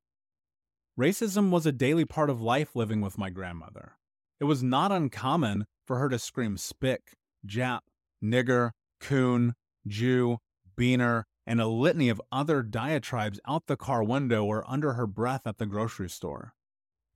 Racism 0.98 1.50
was 1.50 1.66
a 1.66 1.72
daily 1.72 2.04
part 2.04 2.30
of 2.30 2.40
life 2.40 2.76
living 2.76 3.00
with 3.00 3.18
my 3.18 3.28
grandmother. 3.28 3.98
It 4.44 4.46
was 4.46 4.62
not 4.62 4.92
uncommon 4.92 5.64
for 5.87 5.98
her 5.98 6.11
to 6.11 6.18
scream 6.18 6.59
spick, 6.59 7.16
Jap, 7.46 7.80
nigger, 8.22 8.72
coon, 9.00 9.54
Jew, 9.87 10.37
beaner, 10.78 11.22
and 11.46 11.62
a 11.62 11.66
litany 11.66 12.11
of 12.11 12.20
other 12.30 12.62
diatribes 12.62 13.40
out 13.48 13.68
the 13.68 13.78
car 13.78 14.04
window 14.04 14.44
or 14.44 14.62
under 14.70 14.92
her 14.92 15.07
breath 15.07 15.46
at 15.46 15.57
the 15.57 15.64
grocery 15.64 16.11
store. 16.11 16.52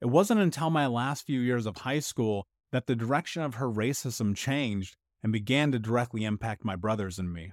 It 0.01 0.07
wasn't 0.07 0.41
until 0.41 0.71
my 0.71 0.87
last 0.87 1.27
few 1.27 1.39
years 1.39 1.67
of 1.67 1.77
high 1.77 1.99
school 1.99 2.47
that 2.73 2.87
the 2.87 2.97
direction 2.97 3.43
of 3.43 3.57
her 3.57 3.69
racism 3.69 4.35
changed 4.35 4.97
and 5.23 5.31
began 5.31 5.71
to 5.73 5.79
directly 5.79 6.25
impact 6.25 6.65
my 6.65 6.77
brothers 6.77 7.19
and 7.19 7.31
me. 7.31 7.53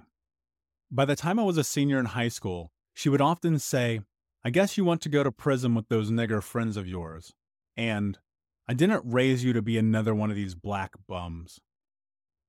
By 0.90 1.04
the 1.04 1.16
time 1.16 1.38
I 1.38 1.42
was 1.42 1.58
a 1.58 1.64
senior 1.64 1.98
in 1.98 2.06
high 2.06 2.28
school, 2.28 2.72
she 2.94 3.10
would 3.10 3.20
often 3.20 3.58
say, 3.58 4.00
I 4.42 4.48
guess 4.48 4.78
you 4.78 4.86
want 4.86 5.02
to 5.02 5.10
go 5.10 5.22
to 5.22 5.30
prison 5.30 5.74
with 5.74 5.90
those 5.90 6.10
nigger 6.10 6.42
friends 6.42 6.78
of 6.78 6.88
yours. 6.88 7.34
And, 7.76 8.18
I 8.68 8.74
didn't 8.74 9.04
raise 9.04 9.44
you 9.44 9.52
to 9.52 9.62
be 9.62 9.78
another 9.78 10.14
one 10.14 10.30
of 10.30 10.36
these 10.36 10.54
black 10.54 10.92
bums. 11.06 11.60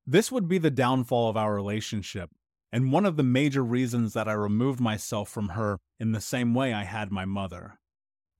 This 0.05 0.31
would 0.31 0.47
be 0.47 0.57
the 0.57 0.71
downfall 0.71 1.29
of 1.29 1.37
our 1.37 1.53
relationship, 1.53 2.31
and 2.71 2.91
one 2.91 3.05
of 3.05 3.17
the 3.17 3.23
major 3.23 3.63
reasons 3.63 4.13
that 4.13 4.27
I 4.27 4.33
removed 4.33 4.79
myself 4.79 5.29
from 5.29 5.49
her 5.49 5.79
in 5.99 6.13
the 6.13 6.21
same 6.21 6.53
way 6.53 6.73
I 6.73 6.85
had 6.85 7.11
my 7.11 7.25
mother. 7.25 7.79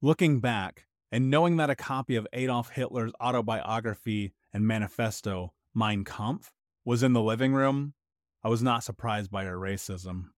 Looking 0.02 0.40
back, 0.40 0.86
and 1.12 1.30
knowing 1.30 1.58
that 1.58 1.70
a 1.70 1.76
copy 1.76 2.16
of 2.16 2.28
Adolf 2.34 2.70
Hitler's 2.70 3.14
autobiography 3.22 4.34
and 4.54 4.68
manifesto, 4.68 5.54
Mein 5.74 6.04
Kampf, 6.04 6.52
was 6.84 7.04
in 7.04 7.14
the 7.14 7.22
living 7.22 7.54
room, 7.54 7.94
I 8.44 8.50
was 8.50 8.64
not 8.64 8.84
surprised 8.84 9.30
by 9.30 9.46
her 9.46 9.58
racism. 9.58 10.30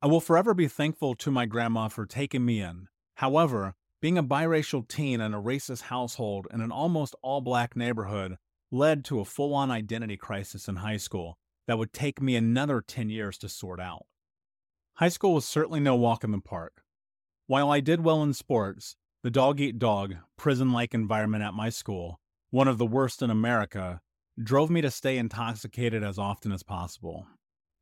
I 0.00 0.06
will 0.06 0.20
forever 0.20 0.54
be 0.54 0.68
thankful 0.68 1.14
to 1.16 1.30
my 1.30 1.46
grandma 1.46 1.88
for 1.88 2.06
taking 2.06 2.44
me 2.44 2.60
in. 2.60 2.88
However, 3.14 3.74
being 4.00 4.18
a 4.18 4.22
biracial 4.22 4.86
teen 4.86 5.20
in 5.20 5.34
a 5.34 5.42
racist 5.42 5.82
household 5.82 6.46
in 6.52 6.60
an 6.60 6.70
almost 6.70 7.16
all 7.22 7.40
black 7.40 7.76
neighborhood 7.76 8.36
led 8.70 9.04
to 9.04 9.20
a 9.20 9.24
full 9.24 9.54
on 9.54 9.70
identity 9.70 10.16
crisis 10.16 10.68
in 10.68 10.76
high 10.76 10.96
school 10.96 11.38
that 11.66 11.78
would 11.78 11.92
take 11.92 12.20
me 12.20 12.36
another 12.36 12.80
10 12.80 13.10
years 13.10 13.38
to 13.38 13.48
sort 13.48 13.80
out. 13.80 14.06
High 14.94 15.08
school 15.08 15.34
was 15.34 15.46
certainly 15.46 15.80
no 15.80 15.96
walk 15.96 16.24
in 16.24 16.30
the 16.30 16.40
park. 16.40 16.82
While 17.46 17.70
I 17.70 17.80
did 17.80 18.04
well 18.04 18.22
in 18.22 18.34
sports, 18.34 18.96
the 19.22 19.30
dog 19.30 19.60
eat 19.60 19.78
dog, 19.78 20.16
prison 20.36 20.72
like 20.72 20.94
environment 20.94 21.42
at 21.42 21.54
my 21.54 21.70
school, 21.70 22.20
one 22.50 22.68
of 22.68 22.78
the 22.78 22.86
worst 22.86 23.22
in 23.22 23.30
America, 23.30 24.00
drove 24.42 24.70
me 24.70 24.80
to 24.80 24.90
stay 24.90 25.18
intoxicated 25.18 26.04
as 26.04 26.18
often 26.18 26.52
as 26.52 26.62
possible. 26.62 27.26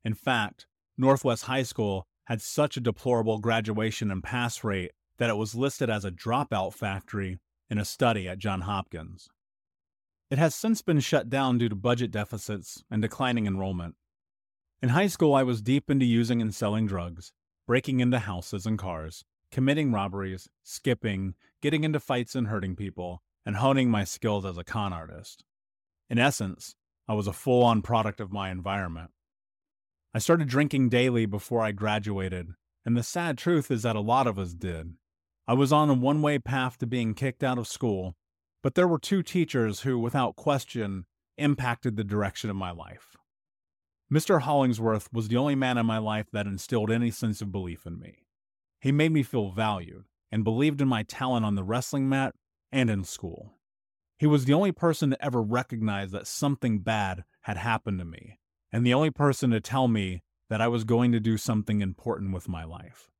In 0.04 0.14
fact, 0.14 0.66
Northwest 0.96 1.44
High 1.44 1.62
School 1.62 2.06
had 2.24 2.40
such 2.40 2.76
a 2.76 2.80
deplorable 2.80 3.38
graduation 3.38 4.10
and 4.10 4.22
pass 4.22 4.64
rate 4.64 4.92
that 5.18 5.30
it 5.30 5.36
was 5.36 5.54
listed 5.54 5.90
as 5.90 6.04
a 6.04 6.10
dropout 6.10 6.74
factory 6.74 7.38
in 7.68 7.78
a 7.78 7.84
study 7.84 8.28
at 8.28 8.38
Johns 8.38 8.64
Hopkins. 8.64 9.28
It 10.30 10.38
has 10.38 10.54
since 10.54 10.82
been 10.82 11.00
shut 11.00 11.28
down 11.28 11.58
due 11.58 11.68
to 11.68 11.76
budget 11.76 12.10
deficits 12.10 12.82
and 12.90 13.00
declining 13.00 13.46
enrollment. 13.46 13.94
In 14.82 14.90
high 14.90 15.06
school, 15.06 15.34
I 15.34 15.42
was 15.42 15.62
deep 15.62 15.90
into 15.90 16.04
using 16.04 16.42
and 16.42 16.54
selling 16.54 16.86
drugs, 16.86 17.32
breaking 17.66 18.00
into 18.00 18.18
houses 18.18 18.66
and 18.66 18.78
cars, 18.78 19.24
committing 19.50 19.92
robberies, 19.92 20.48
skipping, 20.62 21.34
getting 21.62 21.84
into 21.84 22.00
fights 22.00 22.34
and 22.34 22.48
hurting 22.48 22.76
people, 22.76 23.22
and 23.44 23.56
honing 23.56 23.90
my 23.90 24.04
skills 24.04 24.44
as 24.44 24.58
a 24.58 24.64
con 24.64 24.92
artist. 24.92 25.44
In 26.10 26.18
essence, 26.18 26.74
I 27.08 27.14
was 27.14 27.26
a 27.26 27.32
full 27.32 27.62
on 27.62 27.82
product 27.82 28.20
of 28.20 28.32
my 28.32 28.50
environment. 28.50 29.10
I 30.12 30.18
started 30.18 30.48
drinking 30.48 30.88
daily 30.88 31.26
before 31.26 31.62
I 31.62 31.72
graduated, 31.72 32.48
and 32.84 32.96
the 32.96 33.02
sad 33.02 33.38
truth 33.38 33.70
is 33.70 33.82
that 33.82 33.96
a 33.96 34.00
lot 34.00 34.26
of 34.26 34.38
us 34.38 34.52
did. 34.52 34.94
I 35.48 35.54
was 35.54 35.72
on 35.72 35.88
a 35.90 35.94
one 35.94 36.22
way 36.22 36.38
path 36.38 36.78
to 36.78 36.86
being 36.86 37.14
kicked 37.14 37.44
out 37.44 37.58
of 37.58 37.68
school, 37.68 38.16
but 38.62 38.74
there 38.74 38.88
were 38.88 38.98
two 38.98 39.22
teachers 39.22 39.80
who, 39.80 39.98
without 39.98 40.34
question, 40.34 41.06
impacted 41.38 41.96
the 41.96 42.04
direction 42.04 42.50
of 42.50 42.56
my 42.56 42.72
life. 42.72 43.16
Mr. 44.12 44.40
Hollingsworth 44.40 45.08
was 45.12 45.28
the 45.28 45.36
only 45.36 45.54
man 45.54 45.78
in 45.78 45.86
my 45.86 45.98
life 45.98 46.26
that 46.32 46.46
instilled 46.46 46.90
any 46.90 47.10
sense 47.10 47.40
of 47.40 47.52
belief 47.52 47.86
in 47.86 47.98
me. 47.98 48.24
He 48.80 48.90
made 48.90 49.12
me 49.12 49.22
feel 49.22 49.50
valued 49.50 50.04
and 50.32 50.44
believed 50.44 50.80
in 50.80 50.88
my 50.88 51.04
talent 51.04 51.44
on 51.44 51.54
the 51.54 51.64
wrestling 51.64 52.08
mat 52.08 52.34
and 52.72 52.90
in 52.90 53.04
school. 53.04 53.52
He 54.18 54.26
was 54.26 54.44
the 54.44 54.54
only 54.54 54.72
person 54.72 55.10
to 55.10 55.24
ever 55.24 55.42
recognize 55.42 56.10
that 56.10 56.26
something 56.26 56.80
bad 56.80 57.24
had 57.42 57.56
happened 57.56 57.98
to 57.98 58.04
me, 58.04 58.38
and 58.72 58.84
the 58.84 58.94
only 58.94 59.10
person 59.10 59.50
to 59.50 59.60
tell 59.60 59.88
me 59.88 60.22
that 60.48 60.60
I 60.60 60.68
was 60.68 60.84
going 60.84 61.12
to 61.12 61.20
do 61.20 61.36
something 61.36 61.80
important 61.80 62.32
with 62.32 62.48
my 62.48 62.64
life. 62.64 63.10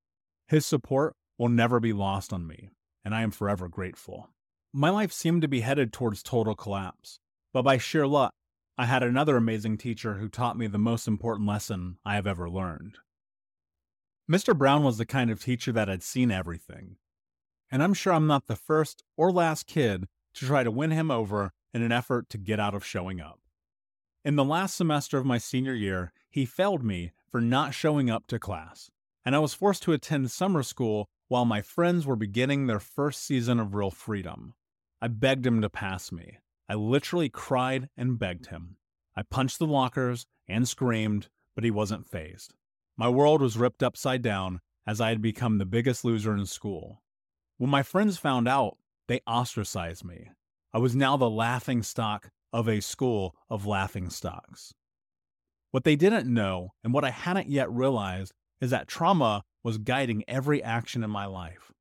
His 0.49 0.65
support 0.65 1.15
will 1.39 1.49
never 1.49 1.81
be 1.81 1.93
lost 1.93 2.33
on 2.33 2.47
me, 2.47 2.71
and 3.05 3.15
I 3.15 3.23
am 3.23 3.31
forever 3.31 3.69
grateful. 3.69 4.31
My 4.73 4.91
life 4.91 5.13
seemed 5.13 5.43
to 5.43 5.49
be 5.49 5.61
headed 5.61 5.93
towards 5.93 6.23
total 6.23 6.55
collapse, 6.55 7.19
but 7.53 7.63
by 7.63 7.79
sheer 7.79 8.07
luck, 8.07 8.35
I 8.79 8.85
had 8.85 9.03
another 9.03 9.37
amazing 9.37 9.79
teacher 9.79 10.15
who 10.15 10.29
taught 10.29 10.59
me 10.59 10.67
the 10.67 10.79
most 10.79 11.09
important 11.09 11.49
lesson 11.49 11.99
I 12.05 12.15
have 12.15 12.27
ever 12.27 12.51
learned. 12.51 12.99
Mr. 14.31 14.57
Brown 14.57 14.83
was 14.83 14.99
the 14.99 15.07
kind 15.07 15.31
of 15.31 15.43
teacher 15.43 15.73
that 15.73 15.89
had 15.89 16.03
seen 16.03 16.31
everything, 16.31 16.97
and 17.71 17.83
I'm 17.83 17.95
sure 17.95 18.13
I'm 18.13 18.27
not 18.27 18.47
the 18.47 18.57
first 18.57 19.03
or 19.17 19.33
last 19.33 19.67
kid 19.67 20.09
to 20.35 20.47
try 20.47 20.63
to 20.63 20.71
win 20.71 20.91
him 20.91 21.11
over 21.11 21.53
in 21.73 21.83
an 21.83 21.93
effort 21.93 22.29
to 22.31 22.39
get 22.39 22.61
out 22.61 22.75
of 22.75 22.85
showing 22.85 23.21
up. 23.21 23.41
In 24.25 24.37
the 24.37 24.45
last 24.45 24.77
semester 24.77 25.19
of 25.19 25.25
my 25.25 25.39
senior 25.39 25.75
year, 25.75 26.13
he 26.29 26.45
failed 26.45 26.83
me 26.83 27.13
for 27.31 27.41
not 27.41 27.73
showing 27.73 28.11
up 28.11 28.27
to 28.27 28.39
class, 28.39 28.91
and 29.25 29.35
I 29.35 29.39
was 29.39 29.55
forced 29.55 29.83
to 29.85 29.93
attend 29.93 30.31
summer 30.31 30.63
school 30.63 31.09
while 31.29 31.45
my 31.45 31.61
friends 31.61 32.07
were 32.07 32.17
beginning 32.17 32.67
their 32.67 32.81
first 32.81 33.25
season 33.25 33.59
of 33.59 33.75
real 33.75 33.91
freedom. 33.91 34.55
I 35.01 35.09
begged 35.09 35.47
him 35.47 35.61
to 35.63 35.69
pass 35.69 36.13
me. 36.13 36.39
I 36.69 36.75
literally 36.75 37.29
cried 37.29 37.89
and 37.97 38.19
begged 38.19 38.47
him. 38.47 38.77
I 39.17 39.23
punched 39.23 39.59
the 39.59 39.67
lockers 39.67 40.27
and 40.49 40.69
screamed, 40.69 41.29
but 41.55 41.65
he 41.65 41.71
wasn't 41.71 42.09
phased. 42.09 42.55
My 42.97 43.09
world 43.09 43.43
was 43.43 43.57
ripped 43.57 43.83
upside 43.83 44.23
down 44.23 44.61
as 44.87 45.01
I 45.01 45.09
had 45.09 45.21
become 45.21 45.59
the 45.59 45.67
biggest 45.67 46.05
loser 46.05 46.35
in 46.35 46.47
school. 46.47 47.03
When 47.59 47.71
my 47.71 47.83
friends 47.83 48.19
found 48.19 48.47
out, 48.47 48.79
they 49.09 49.21
ostracized 49.27 50.05
me. 50.05 50.31
I 50.73 50.79
was 50.79 50.95
now 50.95 51.17
the 51.17 51.31
laughing 51.31 51.83
stock 51.83 52.31
of 52.53 52.69
a 52.69 52.81
school 52.81 53.35
of 53.49 53.67
laughing 53.67 54.11
stocks. 54.11 54.75
What 55.71 55.85
they 55.85 55.97
didn't 55.97 56.33
know, 56.33 56.73
and 56.85 56.93
what 56.93 57.05
I 57.05 57.11
hadn't 57.11 57.49
yet 57.49 57.71
realized, 57.71 58.33
is 58.61 58.71
that 58.71 58.89
trauma 58.89 59.43
was 59.67 59.79
guiding 59.79 60.23
every 60.29 60.63
action 60.63 61.03
in 61.03 61.11
my 61.11 61.27
life. 61.27 61.73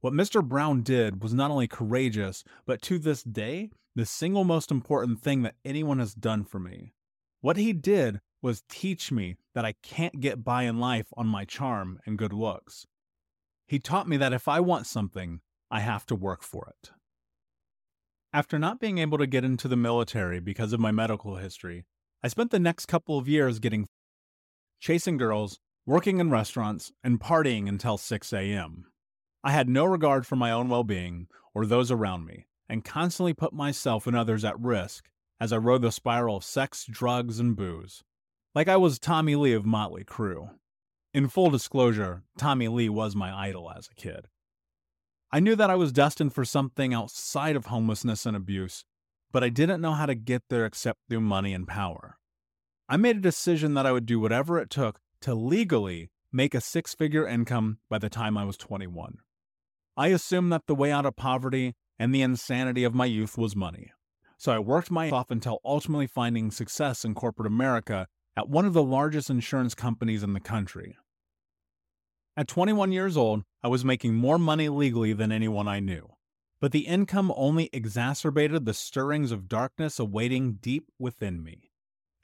What 0.00 0.12
Mr. 0.12 0.42
Brown 0.42 0.82
did 0.82 1.22
was 1.22 1.32
not 1.32 1.52
only 1.52 1.68
courageous, 1.68 2.42
but 2.66 2.82
to 2.82 2.98
this 2.98 3.22
day, 3.22 3.70
the 3.94 4.04
single 4.04 4.42
most 4.42 4.72
important 4.72 5.20
thing 5.20 5.42
that 5.42 5.54
anyone 5.64 6.00
has 6.00 6.14
done 6.14 6.42
for 6.42 6.58
me. 6.58 6.94
What 7.40 7.56
he 7.56 7.72
did 7.72 8.18
was 8.42 8.64
teach 8.68 9.12
me 9.12 9.36
that 9.54 9.64
I 9.64 9.74
can't 9.84 10.18
get 10.18 10.42
by 10.42 10.64
in 10.64 10.80
life 10.80 11.06
on 11.16 11.28
my 11.28 11.44
charm 11.44 12.00
and 12.04 12.18
good 12.18 12.32
looks. 12.32 12.88
He 13.68 13.78
taught 13.78 14.08
me 14.08 14.16
that 14.16 14.32
if 14.32 14.48
I 14.48 14.58
want 14.58 14.88
something, 14.88 15.38
I 15.70 15.78
have 15.78 16.06
to 16.06 16.16
work 16.16 16.42
for 16.42 16.74
it. 16.76 16.90
After 18.32 18.58
not 18.58 18.80
being 18.80 18.98
able 18.98 19.18
to 19.18 19.28
get 19.28 19.44
into 19.44 19.68
the 19.68 19.76
military 19.76 20.40
because 20.40 20.72
of 20.72 20.80
my 20.80 20.90
medical 20.90 21.36
history, 21.36 21.84
I 22.20 22.26
spent 22.26 22.50
the 22.50 22.58
next 22.58 22.86
couple 22.86 23.16
of 23.16 23.28
years 23.28 23.60
getting 23.60 23.86
chasing 24.80 25.18
girls 25.18 25.60
working 25.88 26.20
in 26.20 26.30
restaurants, 26.30 26.92
and 27.02 27.18
partying 27.18 27.66
until 27.66 27.96
6 27.96 28.32
a.m. 28.34 28.84
I 29.42 29.52
had 29.52 29.70
no 29.70 29.86
regard 29.86 30.26
for 30.26 30.36
my 30.36 30.50
own 30.50 30.68
well 30.68 30.84
being 30.84 31.28
or 31.54 31.64
those 31.64 31.90
around 31.90 32.26
me, 32.26 32.46
and 32.68 32.84
constantly 32.84 33.32
put 33.32 33.54
myself 33.54 34.06
and 34.06 34.14
others 34.14 34.44
at 34.44 34.60
risk 34.60 35.08
as 35.40 35.50
I 35.50 35.56
rode 35.56 35.80
the 35.80 35.90
spiral 35.90 36.36
of 36.36 36.44
sex, 36.44 36.84
drugs, 36.84 37.40
and 37.40 37.56
booze. 37.56 38.04
Like 38.54 38.68
I 38.68 38.76
was 38.76 38.98
Tommy 38.98 39.34
Lee 39.34 39.54
of 39.54 39.64
Motley 39.64 40.04
Crue. 40.04 40.50
In 41.14 41.26
full 41.26 41.48
disclosure, 41.48 42.22
Tommy 42.36 42.68
Lee 42.68 42.90
was 42.90 43.16
my 43.16 43.34
idol 43.34 43.72
as 43.74 43.88
a 43.90 43.94
kid. 43.94 44.26
I 45.32 45.40
knew 45.40 45.56
that 45.56 45.70
I 45.70 45.74
was 45.76 45.90
destined 45.90 46.34
for 46.34 46.44
something 46.44 46.92
outside 46.92 47.56
of 47.56 47.66
homelessness 47.66 48.26
and 48.26 48.36
abuse, 48.36 48.84
but 49.32 49.42
I 49.42 49.48
didn't 49.48 49.80
know 49.80 49.92
how 49.92 50.04
to 50.04 50.14
get 50.14 50.42
there 50.50 50.66
except 50.66 50.98
through 51.08 51.20
money 51.22 51.54
and 51.54 51.66
power. 51.66 52.18
I 52.90 52.98
made 52.98 53.16
a 53.16 53.20
decision 53.20 53.72
that 53.72 53.86
I 53.86 53.92
would 53.92 54.04
do 54.04 54.20
whatever 54.20 54.58
it 54.58 54.68
took 54.68 55.00
to 55.22 55.34
legally 55.34 56.10
make 56.32 56.54
a 56.54 56.60
six 56.60 56.94
figure 56.94 57.26
income 57.26 57.78
by 57.88 57.98
the 57.98 58.10
time 58.10 58.36
I 58.36 58.44
was 58.44 58.56
21. 58.56 59.18
I 59.96 60.08
assumed 60.08 60.52
that 60.52 60.66
the 60.66 60.74
way 60.74 60.92
out 60.92 61.06
of 61.06 61.16
poverty 61.16 61.74
and 61.98 62.14
the 62.14 62.22
insanity 62.22 62.84
of 62.84 62.94
my 62.94 63.06
youth 63.06 63.36
was 63.36 63.56
money. 63.56 63.90
So 64.36 64.52
I 64.52 64.60
worked 64.60 64.90
my 64.90 65.10
off 65.10 65.30
until 65.30 65.58
ultimately 65.64 66.06
finding 66.06 66.50
success 66.50 67.04
in 67.04 67.14
corporate 67.14 67.48
America 67.48 68.06
at 68.36 68.48
one 68.48 68.64
of 68.64 68.72
the 68.72 68.82
largest 68.82 69.30
insurance 69.30 69.74
companies 69.74 70.22
in 70.22 70.32
the 70.32 70.40
country. 70.40 70.96
At 72.36 72.46
21 72.46 72.92
years 72.92 73.16
old, 73.16 73.42
I 73.64 73.68
was 73.68 73.84
making 73.84 74.14
more 74.14 74.38
money 74.38 74.68
legally 74.68 75.12
than 75.12 75.32
anyone 75.32 75.66
I 75.66 75.80
knew. 75.80 76.10
But 76.60 76.70
the 76.70 76.86
income 76.86 77.32
only 77.36 77.68
exacerbated 77.72 78.64
the 78.64 78.74
stirrings 78.74 79.32
of 79.32 79.48
darkness 79.48 79.98
awaiting 79.98 80.58
deep 80.60 80.86
within 81.00 81.42
me. 81.42 81.72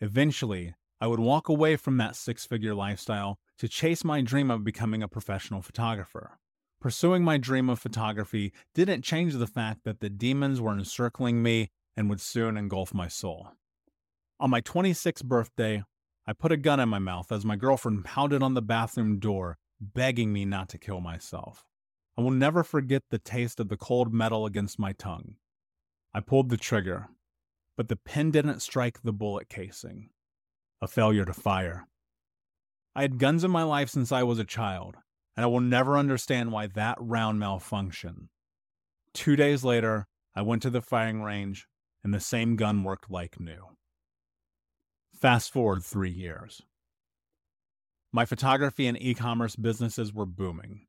Eventually, 0.00 0.74
I 1.04 1.06
would 1.06 1.20
walk 1.20 1.50
away 1.50 1.76
from 1.76 1.98
that 1.98 2.16
six 2.16 2.46
figure 2.46 2.74
lifestyle 2.74 3.38
to 3.58 3.68
chase 3.68 4.04
my 4.04 4.22
dream 4.22 4.50
of 4.50 4.64
becoming 4.64 5.02
a 5.02 5.06
professional 5.06 5.60
photographer. 5.60 6.38
Pursuing 6.80 7.22
my 7.22 7.36
dream 7.36 7.68
of 7.68 7.78
photography 7.78 8.54
didn't 8.74 9.04
change 9.04 9.34
the 9.34 9.46
fact 9.46 9.84
that 9.84 10.00
the 10.00 10.08
demons 10.08 10.62
were 10.62 10.72
encircling 10.72 11.42
me 11.42 11.68
and 11.94 12.08
would 12.08 12.22
soon 12.22 12.56
engulf 12.56 12.94
my 12.94 13.06
soul. 13.06 13.50
On 14.40 14.48
my 14.48 14.62
26th 14.62 15.22
birthday, 15.24 15.84
I 16.26 16.32
put 16.32 16.52
a 16.52 16.56
gun 16.56 16.80
in 16.80 16.88
my 16.88 17.00
mouth 17.00 17.30
as 17.30 17.44
my 17.44 17.56
girlfriend 17.56 18.06
pounded 18.06 18.42
on 18.42 18.54
the 18.54 18.62
bathroom 18.62 19.18
door, 19.18 19.58
begging 19.78 20.32
me 20.32 20.46
not 20.46 20.70
to 20.70 20.78
kill 20.78 21.02
myself. 21.02 21.66
I 22.16 22.22
will 22.22 22.30
never 22.30 22.64
forget 22.64 23.02
the 23.10 23.18
taste 23.18 23.60
of 23.60 23.68
the 23.68 23.76
cold 23.76 24.14
metal 24.14 24.46
against 24.46 24.78
my 24.78 24.92
tongue. 24.92 25.34
I 26.14 26.20
pulled 26.20 26.48
the 26.48 26.56
trigger, 26.56 27.10
but 27.76 27.88
the 27.88 27.96
pin 27.96 28.30
didn't 28.30 28.62
strike 28.62 29.02
the 29.02 29.12
bullet 29.12 29.50
casing. 29.50 30.08
A 30.80 30.88
failure 30.88 31.24
to 31.24 31.32
fire. 31.32 31.86
I 32.94 33.02
had 33.02 33.18
guns 33.18 33.44
in 33.44 33.50
my 33.50 33.62
life 33.62 33.88
since 33.88 34.12
I 34.12 34.22
was 34.22 34.38
a 34.38 34.44
child, 34.44 34.96
and 35.36 35.44
I 35.44 35.46
will 35.46 35.60
never 35.60 35.96
understand 35.96 36.52
why 36.52 36.66
that 36.68 36.96
round 37.00 37.40
malfunctioned. 37.40 38.28
Two 39.12 39.36
days 39.36 39.64
later, 39.64 40.06
I 40.34 40.42
went 40.42 40.62
to 40.62 40.70
the 40.70 40.82
firing 40.82 41.22
range, 41.22 41.66
and 42.02 42.12
the 42.12 42.20
same 42.20 42.56
gun 42.56 42.84
worked 42.84 43.10
like 43.10 43.40
new. 43.40 43.76
Fast 45.14 45.52
forward 45.52 45.84
three 45.84 46.10
years. 46.10 46.62
My 48.12 48.24
photography 48.24 48.86
and 48.86 49.00
e 49.00 49.14
commerce 49.14 49.56
businesses 49.56 50.12
were 50.12 50.26
booming 50.26 50.86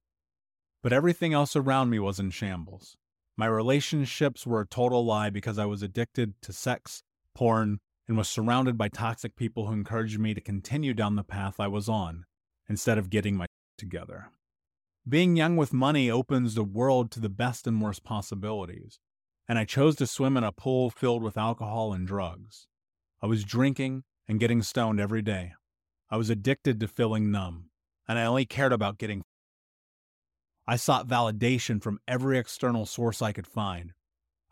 but 0.85 0.93
everything 0.93 1.33
else 1.33 1.55
around 1.55 1.89
me 1.89 1.97
was 1.97 2.19
in 2.19 2.29
shambles. 2.29 2.95
My 3.35 3.47
relationships 3.47 4.45
were 4.45 4.61
a 4.61 4.67
total 4.67 5.03
lie 5.03 5.31
because 5.31 5.57
I 5.57 5.65
was 5.65 5.81
addicted 5.81 6.39
to 6.43 6.53
sex, 6.53 7.01
porn, 7.33 7.79
and 8.07 8.17
was 8.17 8.29
surrounded 8.29 8.77
by 8.77 8.87
toxic 8.87 9.35
people 9.35 9.67
who 9.67 9.73
encouraged 9.73 10.19
me 10.19 10.33
to 10.33 10.41
continue 10.41 10.93
down 10.93 11.15
the 11.15 11.23
path 11.23 11.59
I 11.59 11.67
was 11.67 11.89
on 11.89 12.25
instead 12.69 12.97
of 12.97 13.09
getting 13.09 13.35
my 13.35 13.45
together. 13.77 14.31
Being 15.07 15.35
young 15.35 15.55
with 15.55 15.73
money 15.73 16.09
opens 16.09 16.55
the 16.55 16.63
world 16.63 17.11
to 17.11 17.19
the 17.19 17.29
best 17.29 17.67
and 17.67 17.81
worst 17.81 18.03
possibilities, 18.03 18.99
and 19.47 19.59
I 19.59 19.65
chose 19.65 19.95
to 19.97 20.07
swim 20.07 20.37
in 20.37 20.43
a 20.43 20.51
pool 20.51 20.89
filled 20.89 21.21
with 21.21 21.37
alcohol 21.37 21.93
and 21.93 22.07
drugs. 22.07 22.67
I 23.21 23.27
was 23.27 23.43
drinking 23.43 24.03
and 24.27 24.39
getting 24.39 24.61
stoned 24.61 24.99
every 24.99 25.21
day. 25.21 25.53
I 26.09 26.17
was 26.17 26.29
addicted 26.29 26.79
to 26.79 26.87
feeling 26.87 27.31
numb, 27.31 27.69
and 28.07 28.17
I 28.17 28.25
only 28.25 28.45
cared 28.45 28.73
about 28.73 28.97
getting 28.97 29.23
I 30.67 30.77
sought 30.77 31.07
validation 31.07 31.81
from 31.81 31.99
every 32.07 32.39
external 32.39 32.87
source 32.87 33.21
I 33.21 33.31
could 33.31 33.45
find. 33.45 33.93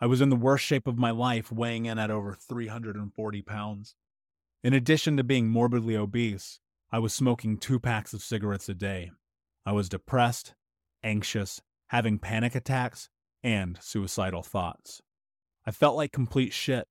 I 0.04 0.06
was 0.06 0.20
in 0.20 0.28
the 0.28 0.36
worst 0.36 0.66
shape 0.66 0.86
of 0.86 0.98
my 0.98 1.12
life, 1.12 1.50
weighing 1.50 1.86
in 1.86 1.98
at 1.98 2.12
over 2.12 2.34
340 2.34 3.42
pounds. 3.44 3.96
In 4.62 4.74
addition 4.74 5.16
to 5.16 5.24
being 5.24 5.48
morbidly 5.48 5.96
obese, 5.96 6.60
I 6.92 7.00
was 7.00 7.14
smoking 7.14 7.56
two 7.56 7.80
packs 7.80 8.14
of 8.14 8.22
cigarettes 8.22 8.68
a 8.68 8.74
day. 8.74 9.12
I 9.66 9.72
was 9.72 9.88
depressed, 9.88 10.56
anxious, 11.06 11.62
having 11.88 12.20
panic 12.20 12.54
attacks, 12.54 13.08
and 13.44 13.78
suicidal 13.82 14.44
thoughts. 14.44 15.02
I 15.66 15.72
felt 15.72 15.96
like 15.96 16.12
complete 16.12 16.52
shit. 16.52 16.86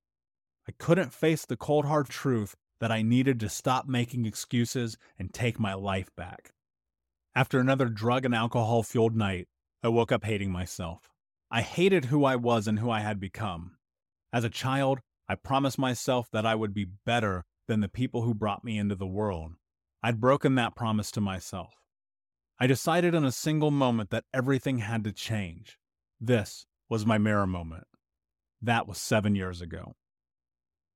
I 0.67 0.73
couldn't 0.79 1.13
face 1.13 1.45
the 1.45 1.59
cold 1.59 1.85
hard 1.85 2.09
truth 2.09 2.57
that 2.81 2.91
I 2.91 3.03
needed 3.03 3.39
to 3.41 3.51
stop 3.51 3.87
making 3.87 4.25
excuses 4.25 4.97
and 5.19 5.35
take 5.35 5.61
my 5.61 5.75
life 5.75 6.09
back. 6.17 6.53
After 7.35 7.61
another 7.61 7.91
drug 7.91 8.25
and 8.25 8.35
alcohol 8.35 8.83
fueled 8.83 9.15
night, 9.15 9.49
I 9.83 9.89
woke 9.89 10.13
up 10.13 10.25
hating 10.25 10.51
myself. 10.51 11.12
I 11.55 11.61
hated 11.61 12.07
who 12.07 12.25
I 12.25 12.35
was 12.37 12.67
and 12.67 12.79
who 12.79 12.91
I 12.91 13.01
had 13.01 13.21
become. 13.21 13.73
As 14.33 14.43
a 14.43 14.49
child, 14.49 15.01
I 15.29 15.35
promised 15.35 15.79
myself 15.79 16.31
that 16.33 16.47
I 16.47 16.55
would 16.55 16.73
be 16.73 16.87
better 17.05 17.45
than 17.69 17.81
the 17.81 17.91
people 17.91 18.23
who 18.23 18.33
brought 18.33 18.65
me 18.65 18.79
into 18.79 18.95
the 18.95 19.07
world. 19.07 19.53
I'd 20.03 20.19
broken 20.19 20.55
that 20.55 20.75
promise 20.75 21.11
to 21.11 21.21
myself. 21.21 21.75
I 22.59 22.67
decided 22.67 23.15
in 23.15 23.27
a 23.27 23.31
single 23.31 23.71
moment 23.71 24.09
that 24.09 24.25
everything 24.33 24.79
had 24.79 25.05
to 25.05 25.13
change. 25.13 25.79
This 26.19 26.65
was 26.89 27.05
my 27.05 27.19
mirror 27.19 27.47
moment. 27.47 27.85
That 28.63 28.89
was 28.89 28.97
seven 28.97 29.35
years 29.35 29.61
ago. 29.61 29.95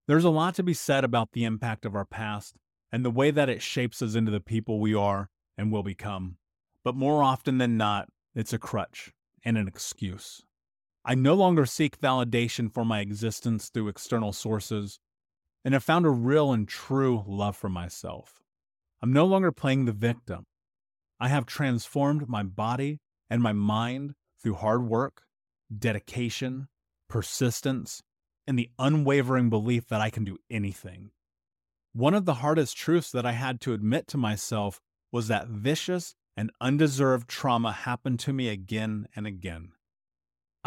There's 0.09 0.25
a 0.25 0.31
lot 0.31 0.55
to 0.55 0.63
be 0.63 0.73
said 0.73 1.05
about 1.05 1.33
the 1.33 1.45
impact 1.45 1.85
of 1.85 1.95
our 1.95 2.07
past 2.07 2.55
and 2.91 3.05
the 3.05 3.11
way 3.11 3.31
that 3.31 3.51
it 3.51 3.61
shapes 3.61 4.01
us 4.01 4.15
into 4.15 4.33
the 4.33 4.41
people 4.41 4.81
we 4.81 4.95
are 4.95 5.29
and 5.59 5.71
will 5.71 5.83
become. 5.83 6.39
But 6.83 6.97
more 6.97 7.23
often 7.23 7.59
than 7.59 7.77
not, 7.77 8.09
it's 8.35 8.55
a 8.55 8.59
crutch 8.59 9.13
and 9.45 9.59
an 9.59 9.69
excuse. 9.69 10.46
I 11.09 11.15
no 11.15 11.35
longer 11.35 11.67
seek 11.67 12.01
validation 12.01 12.69
for 12.71 12.85
my 12.85 12.99
existence 12.99 13.69
through 13.69 13.87
external 13.87 14.33
sources, 14.33 14.99
and 15.65 15.73
have 15.73 15.85
found 15.85 16.05
a 16.05 16.11
real 16.11 16.53
and 16.53 16.67
true 16.67 17.23
love 17.29 17.57
for 17.57 17.69
myself. 17.69 18.43
I'm 19.01 19.13
no 19.13 19.25
longer 19.25 19.53
playing 19.53 19.85
the 19.85 19.93
victim. 19.93 20.47
I 21.21 21.29
have 21.29 21.47
transformed 21.47 22.29
my 22.29 22.43
body 22.43 22.99
and 23.31 23.41
my 23.41 23.53
mind 23.53 24.15
through 24.43 24.55
hard 24.55 24.83
work, 24.89 25.23
dedication, 25.77 26.67
persistence, 27.09 28.03
and 28.45 28.59
the 28.59 28.71
unwavering 28.77 29.49
belief 29.49 29.87
that 29.87 30.01
I 30.01 30.11
can 30.11 30.25
do 30.25 30.39
anything. 30.51 31.13
One 31.93 32.15
of 32.15 32.25
the 32.25 32.35
hardest 32.35 32.77
truths 32.77 33.13
that 33.13 33.25
I 33.25 33.33
had 33.33 33.61
to 33.61 33.75
admit 33.75 34.09
to 34.09 34.17
myself 34.17 34.81
was 35.13 35.29
that 35.29 35.47
vicious 35.47 36.17
and 36.37 36.51
undeserved 36.61 37.29
trauma 37.29 37.71
happened 37.71 38.19
to 38.21 38.33
me 38.33 38.49
again 38.49 39.07
and 39.15 39.25
again. 39.25 39.73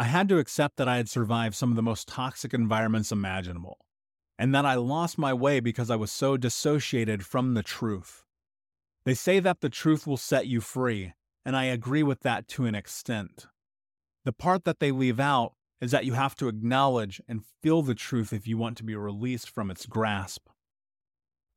I 0.00 0.04
had 0.04 0.30
to 0.30 0.38
accept 0.38 0.78
that 0.78 0.88
I 0.88 0.96
had 0.96 1.10
survived 1.10 1.54
some 1.54 1.68
of 1.68 1.76
the 1.76 1.82
most 1.82 2.08
toxic 2.08 2.54
environments 2.54 3.12
imaginable, 3.12 3.76
and 4.38 4.54
that 4.54 4.64
I 4.64 4.76
lost 4.76 5.18
my 5.18 5.34
way 5.34 5.60
because 5.60 5.90
I 5.90 5.96
was 5.96 6.10
so 6.10 6.38
dissociated 6.38 7.26
from 7.26 7.52
the 7.52 7.62
truth. 7.62 8.24
They 9.04 9.12
say 9.12 9.40
that 9.40 9.60
the 9.60 9.68
truth 9.68 10.06
will 10.06 10.16
set 10.16 10.46
you 10.46 10.62
free, 10.62 11.12
and 11.44 11.54
I 11.54 11.64
agree 11.64 12.02
with 12.02 12.20
that 12.20 12.48
to 12.48 12.64
an 12.64 12.74
extent. 12.74 13.44
The 14.24 14.32
part 14.32 14.64
that 14.64 14.80
they 14.80 14.90
leave 14.90 15.20
out 15.20 15.52
is 15.82 15.90
that 15.90 16.06
you 16.06 16.14
have 16.14 16.34
to 16.36 16.48
acknowledge 16.48 17.20
and 17.28 17.44
feel 17.62 17.82
the 17.82 17.94
truth 17.94 18.32
if 18.32 18.48
you 18.48 18.56
want 18.56 18.78
to 18.78 18.84
be 18.84 18.96
released 18.96 19.50
from 19.50 19.70
its 19.70 19.84
grasp. 19.84 20.48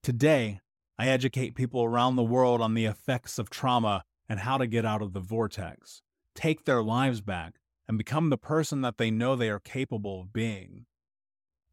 Today, 0.02 0.60
I 1.00 1.08
educate 1.08 1.56
people 1.56 1.86
around 1.86 2.18
the 2.18 2.24
world 2.24 2.60
on 2.60 2.74
the 2.74 2.88
effects 2.88 3.40
of 3.40 3.50
trauma 3.50 4.04
and 4.28 4.42
how 4.42 4.58
to 4.58 4.68
get 4.68 4.84
out 4.84 5.02
of 5.02 5.14
the 5.14 5.22
vortex, 5.22 6.02
take 6.36 6.66
their 6.66 6.84
lives 6.84 7.22
back, 7.22 7.54
and 7.88 7.98
become 7.98 8.30
the 8.30 8.38
person 8.38 8.82
that 8.82 8.98
they 8.98 9.12
know 9.12 9.36
they 9.36 9.50
are 9.50 9.60
capable 9.60 10.22
of 10.22 10.34
being. 10.34 10.86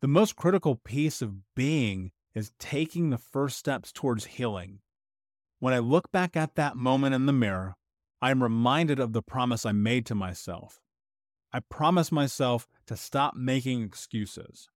The 0.01 0.09
most 0.09 0.37
critical 0.37 0.77
piece 0.77 1.23
of 1.23 1.55
being 1.55 2.13
is 2.35 2.53
taking 2.59 3.11
the 3.11 3.19
first 3.19 3.59
steps 3.59 3.93
towards 3.93 4.27
healing. 4.27 4.81
When 5.59 5.75
I 5.75 5.79
look 5.79 6.11
back 6.11 6.37
at 6.37 6.55
that 6.55 6.77
moment 6.77 7.15
in 7.15 7.27
the 7.27 7.33
mirror, 7.33 7.77
I 8.23 8.31
am 8.31 8.43
reminded 8.43 8.99
of 8.99 9.13
the 9.13 9.23
promise 9.23 9.67
I 9.67 9.73
made 9.73 10.07
to 10.07 10.15
myself. 10.15 10.81
I 11.53 11.61
promised 11.61 12.13
myself 12.13 12.69
to 12.87 12.97
stop 12.97 13.35
making 13.35 13.83
excuses. 13.83 14.71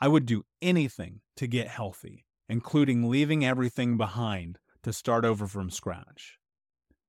I 0.00 0.08
would 0.08 0.26
do 0.26 0.44
anything 0.62 1.20
to 1.36 1.46
get 1.46 1.68
healthy 1.68 2.26
including 2.48 3.08
leaving 3.08 3.44
everything 3.44 3.96
behind 3.96 4.58
to 4.82 4.92
start 4.92 5.24
over 5.24 5.46
from 5.46 5.70
scratch. 5.70 6.38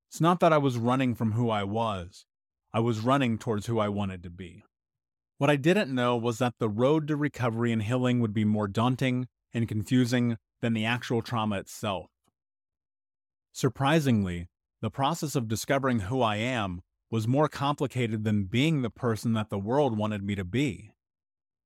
It's 0.09 0.19
not 0.19 0.39
that 0.39 0.53
I 0.53 0.57
was 0.57 0.77
running 0.77 1.15
from 1.15 1.33
who 1.33 1.49
I 1.49 1.63
was, 1.63 2.25
I 2.71 2.79
was 2.79 2.99
running 2.99 3.37
towards 3.37 3.65
who 3.65 3.79
I 3.79 3.89
wanted 3.89 4.23
to 4.23 4.29
be. 4.29 4.63
What 5.37 5.49
I 5.49 5.55
didn't 5.55 5.93
know 5.93 6.15
was 6.17 6.37
that 6.37 6.55
the 6.59 6.69
road 6.69 7.07
to 7.07 7.15
recovery 7.15 7.71
and 7.71 7.81
healing 7.81 8.19
would 8.19 8.33
be 8.33 8.45
more 8.45 8.67
daunting 8.67 9.27
and 9.53 9.67
confusing 9.67 10.37
than 10.61 10.73
the 10.73 10.85
actual 10.85 11.21
trauma 11.21 11.59
itself. 11.59 12.07
Surprisingly, 13.51 14.47
the 14.81 14.91
process 14.91 15.35
of 15.35 15.47
discovering 15.47 16.01
who 16.01 16.21
I 16.21 16.35
am 16.35 16.81
was 17.09 17.27
more 17.27 17.49
complicated 17.49 18.23
than 18.23 18.43
being 18.43 18.81
the 18.81 18.89
person 18.89 19.33
that 19.33 19.49
the 19.49 19.57
world 19.57 19.97
wanted 19.97 20.23
me 20.23 20.35
to 20.35 20.43
be. 20.45 20.91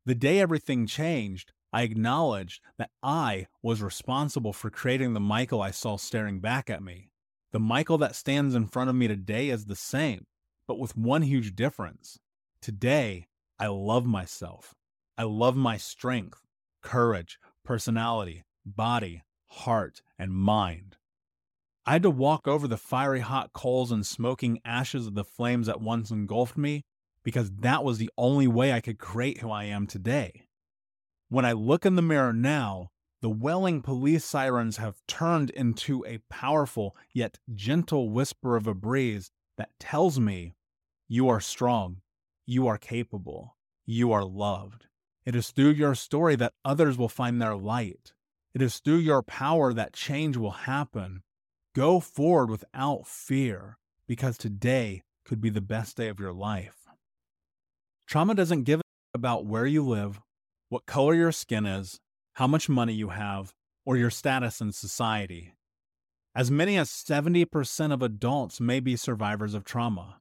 The 0.06 0.16
day 0.16 0.39
everything 0.39 0.88
changed, 0.88 1.51
I 1.74 1.82
acknowledged 1.82 2.62
that 2.78 2.91
I 3.01 3.47
was 3.62 3.82
responsible 3.82 4.54
for 4.54 4.70
creating 4.70 5.14
the 5.14 5.20
Michael 5.20 5.62
I 5.62 5.72
saw 5.72 5.97
staring 5.97 6.39
back 6.39 6.70
at 6.70 6.84
me. 6.84 7.10
The 7.51 7.60
Michael 7.60 7.97
that 7.99 8.16
stands 8.16 8.56
in 8.56 8.68
front 8.68 8.89
of 8.89 8.95
me 8.95 9.08
today 9.08 9.49
is 9.49 9.66
the 9.66 9.76
same, 9.76 10.26
but 10.74 10.80
with 10.80 10.97
one 10.97 11.21
huge 11.21 11.55
difference. 11.55 12.17
Today, 12.59 13.28
I 13.59 13.67
love 13.67 14.07
myself. 14.07 14.74
I 15.19 15.21
love 15.21 15.55
my 15.55 15.78
strength, 15.78 16.41
courage, 16.82 17.38
personality, 17.63 18.43
body, 18.65 19.21
heart, 19.49 20.01
and 20.17 20.34
mind. 20.34 20.97
I 21.86 21.91
had 21.91 22.01
to 22.01 22.09
walk 22.09 22.47
over 22.47 22.67
the 22.67 22.76
fiery 22.76 23.19
hot 23.19 23.53
coals 23.53 23.91
and 23.91 24.03
smoking 24.03 24.61
ashes 24.65 25.05
of 25.05 25.13
the 25.13 25.24
flames 25.24 25.67
that 25.67 25.80
once 25.80 26.09
engulfed 26.09 26.57
me 26.57 26.86
because 27.24 27.51
that 27.57 27.84
was 27.84 27.99
the 27.99 28.09
only 28.17 28.47
way 28.47 28.74
I 28.74 28.82
could 28.82 28.97
create 28.97 29.41
who 29.41 29.51
I 29.51 29.65
am 29.65 29.86
today. 29.86 30.47
When 31.30 31.45
I 31.45 31.51
look 31.51 31.86
in 31.86 31.97
the 31.97 32.01
mirror 32.01 32.34
now, 32.34 32.89
The 33.24 33.30
wailing 33.30 33.82
police 33.82 34.26
sirens 34.26 34.76
have 34.78 35.01
turned 35.07 35.49
into 35.51 36.03
a 36.05 36.17
powerful 36.30 36.93
yet 37.13 37.39
gentle 37.55 38.09
whisper 38.09 38.57
of 38.57 38.67
a 38.67 38.74
breeze 38.74 39.32
that 39.55 39.69
tells 39.80 40.19
me 40.19 40.55
you 41.08 41.30
are 41.30 41.39
strong, 41.39 41.97
you 42.45 42.68
are 42.68 42.78
capable, 42.78 43.56
you 43.86 44.12
are 44.12 44.24
loved. 44.24 44.88
It 45.26 45.36
is 45.36 45.51
through 45.51 45.72
your 45.72 45.95
story 45.95 46.36
that 46.36 46.54
others 46.66 46.97
will 46.97 47.10
find 47.10 47.41
their 47.41 47.56
light. 47.56 48.14
It 48.54 48.62
is 48.62 48.80
through 48.80 48.97
your 48.97 49.24
power 49.24 49.74
that 49.74 49.93
change 49.93 50.38
will 50.38 50.51
happen. 50.51 51.24
Go 51.74 51.99
forward 51.99 52.49
without 52.49 53.08
fear 53.08 53.78
because 54.08 54.38
today 54.38 55.04
could 55.26 55.41
be 55.41 55.49
the 55.49 55.62
best 55.62 55.97
day 55.97 56.08
of 56.10 56.20
your 56.20 56.34
life. 56.34 56.88
Trauma 58.08 58.36
doesn't 58.36 58.64
give 58.64 58.82
about 59.14 59.45
where 59.45 59.66
you 59.66 59.84
live, 59.84 60.20
what 60.70 60.86
color 60.86 61.14
your 61.14 61.32
skin 61.32 61.66
is, 61.66 61.99
how 62.34 62.47
much 62.47 62.68
money 62.68 62.93
you 62.93 63.10
have, 63.10 63.54
or 63.86 63.95
your 63.95 64.10
status 64.10 64.62
in 64.62 64.72
society. 64.72 65.54
As 66.36 66.49
many 66.49 66.78
as 66.78 66.89
70% 66.89 67.93
of 67.93 68.01
adults 68.01 68.60
may 68.60 68.80
be 68.80 68.95
survivors 68.95 69.54
of 69.54 69.64
trauma. 69.64 70.20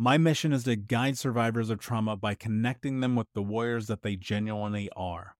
My 0.00 0.16
mission 0.16 0.52
is 0.52 0.62
to 0.62 0.76
guide 0.76 1.18
survivors 1.18 1.70
of 1.70 1.80
trauma 1.80 2.16
by 2.16 2.36
connecting 2.36 3.00
them 3.00 3.16
with 3.16 3.26
the 3.34 3.42
warriors 3.42 3.88
that 3.88 4.02
they 4.02 4.14
genuinely 4.14 4.88
are. 4.94 5.34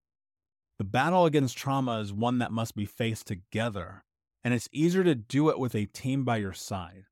The 0.79 0.85
battle 0.85 1.27
against 1.27 1.57
trauma 1.57 2.01
is 2.01 2.13
one 2.13 2.39
that 2.39 2.51
must 2.51 2.75
be 2.75 2.85
faced 2.85 3.29
together, 3.29 4.03
and 4.43 4.53
it's 4.53 4.69
easier 4.73 5.05
to 5.05 5.15
do 5.15 5.49
it 5.49 5.61
with 5.61 5.77
a 5.77 5.87
team 5.87 6.25
by 6.25 6.39
your 6.39 6.53
side. 6.53 7.05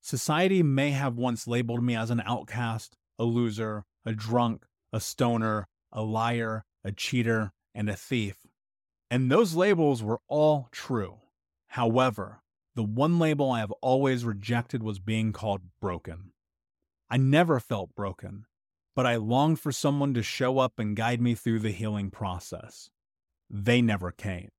Society 0.00 0.62
may 0.62 0.92
have 0.92 1.16
once 1.16 1.48
labeled 1.48 1.82
me 1.82 1.96
as 1.96 2.08
an 2.08 2.22
outcast, 2.24 2.96
a 3.18 3.24
loser, 3.24 3.84
a 4.06 4.12
drunk, 4.12 4.64
a 4.92 5.00
stoner, 5.00 5.66
a 5.92 6.02
liar, 6.02 6.64
a 6.84 6.92
cheater, 6.92 7.50
and 7.74 7.90
a 7.90 7.96
thief. 7.96 8.46
And 9.10 9.28
those 9.28 9.56
labels 9.56 10.04
were 10.04 10.20
all 10.28 10.68
true. 10.70 11.16
However, 11.66 12.42
the 12.76 12.84
one 12.84 13.18
label 13.18 13.50
I 13.50 13.58
have 13.58 13.72
always 13.82 14.24
rejected 14.24 14.84
was 14.84 15.00
being 15.00 15.32
called 15.32 15.62
broken. 15.80 16.30
I 17.10 17.16
never 17.16 17.58
felt 17.58 17.94
broken, 17.96 18.46
but 18.94 19.04
I 19.04 19.16
longed 19.16 19.58
for 19.58 19.72
someone 19.72 20.14
to 20.14 20.22
show 20.22 20.58
up 20.58 20.78
and 20.78 20.96
guide 20.96 21.20
me 21.20 21.34
through 21.34 21.58
the 21.58 21.72
healing 21.72 22.10
process. 22.10 22.90
They 23.50 23.82
never 23.82 24.12
came. 24.12 24.50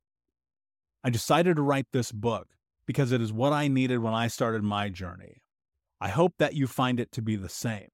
I 1.04 1.10
decided 1.10 1.56
to 1.56 1.62
write 1.62 1.88
this 1.94 2.12
book 2.12 2.50
because 2.86 3.14
it 3.14 3.22
is 3.22 3.32
what 3.32 3.54
I 3.54 3.70
needed 3.70 4.00
when 4.00 4.14
I 4.14 4.28
started 4.28 4.64
my 4.64 4.90
journey. 4.90 5.42
I 6.02 6.10
hope 6.10 6.34
that 6.40 6.56
you 6.56 6.68
find 6.68 7.00
it 7.00 7.12
to 7.14 7.22
be 7.22 7.36
the 7.38 7.50
same. 7.50 7.88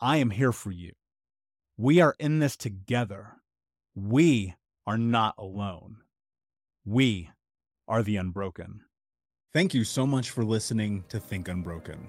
I 0.00 0.16
am 0.16 0.30
here 0.30 0.52
for 0.52 0.70
you. 0.70 0.92
We 1.76 2.00
are 2.00 2.14
in 2.18 2.38
this 2.38 2.56
together. 2.56 3.42
We 3.94 4.54
are 4.86 4.98
not 4.98 5.34
alone. 5.36 5.98
We 6.84 7.30
are 7.86 8.02
the 8.02 8.16
unbroken. 8.16 8.80
Thank 9.52 9.74
you 9.74 9.84
so 9.84 10.06
much 10.06 10.30
for 10.30 10.44
listening 10.44 11.04
to 11.08 11.20
Think 11.20 11.48
Unbroken. 11.48 12.08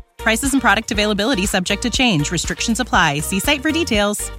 Prices 0.23 0.53
and 0.53 0.61
product 0.61 0.91
availability 0.91 1.47
subject 1.47 1.81
to 1.81 1.89
change. 1.89 2.31
Restrictions 2.31 2.79
apply. 2.79 3.19
See 3.19 3.39
site 3.39 3.61
for 3.61 3.71
details. 3.71 4.31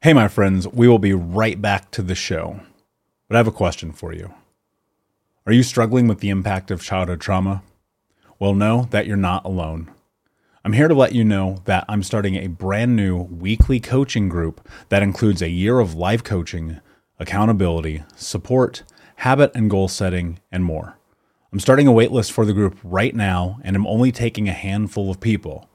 Hey, 0.00 0.12
my 0.12 0.28
friends, 0.28 0.68
we 0.68 0.86
will 0.86 0.98
be 0.98 1.14
right 1.14 1.60
back 1.60 1.90
to 1.92 2.02
the 2.02 2.14
show. 2.14 2.60
But 3.28 3.36
I 3.36 3.38
have 3.38 3.46
a 3.46 3.52
question 3.52 3.92
for 3.92 4.12
you. 4.12 4.34
Are 5.46 5.52
you 5.52 5.62
struggling 5.62 6.08
with 6.08 6.20
the 6.20 6.30
impact 6.30 6.70
of 6.70 6.82
childhood 6.82 7.20
trauma? 7.20 7.62
Well, 8.38 8.54
know 8.54 8.88
that 8.90 9.06
you're 9.06 9.16
not 9.16 9.44
alone. 9.44 9.90
I'm 10.64 10.72
here 10.72 10.88
to 10.88 10.94
let 10.94 11.14
you 11.14 11.22
know 11.22 11.58
that 11.66 11.84
I'm 11.88 12.02
starting 12.02 12.36
a 12.36 12.46
brand 12.46 12.96
new 12.96 13.16
weekly 13.16 13.78
coaching 13.78 14.30
group 14.30 14.66
that 14.88 15.02
includes 15.02 15.42
a 15.42 15.50
year 15.50 15.80
of 15.80 15.94
live 15.94 16.24
coaching, 16.24 16.80
accountability, 17.18 18.04
support, 18.16 18.82
habit 19.16 19.52
and 19.54 19.68
goal 19.68 19.88
setting, 19.88 20.38
and 20.50 20.64
more. 20.64 20.98
I'm 21.54 21.60
starting 21.60 21.86
a 21.86 21.92
waitlist 21.92 22.32
for 22.32 22.44
the 22.44 22.52
group 22.52 22.76
right 22.82 23.14
now, 23.14 23.60
and 23.62 23.76
I'm 23.76 23.86
only 23.86 24.10
taking 24.10 24.48
a 24.48 24.52
handful 24.52 25.08
of 25.08 25.20
people. 25.20 25.68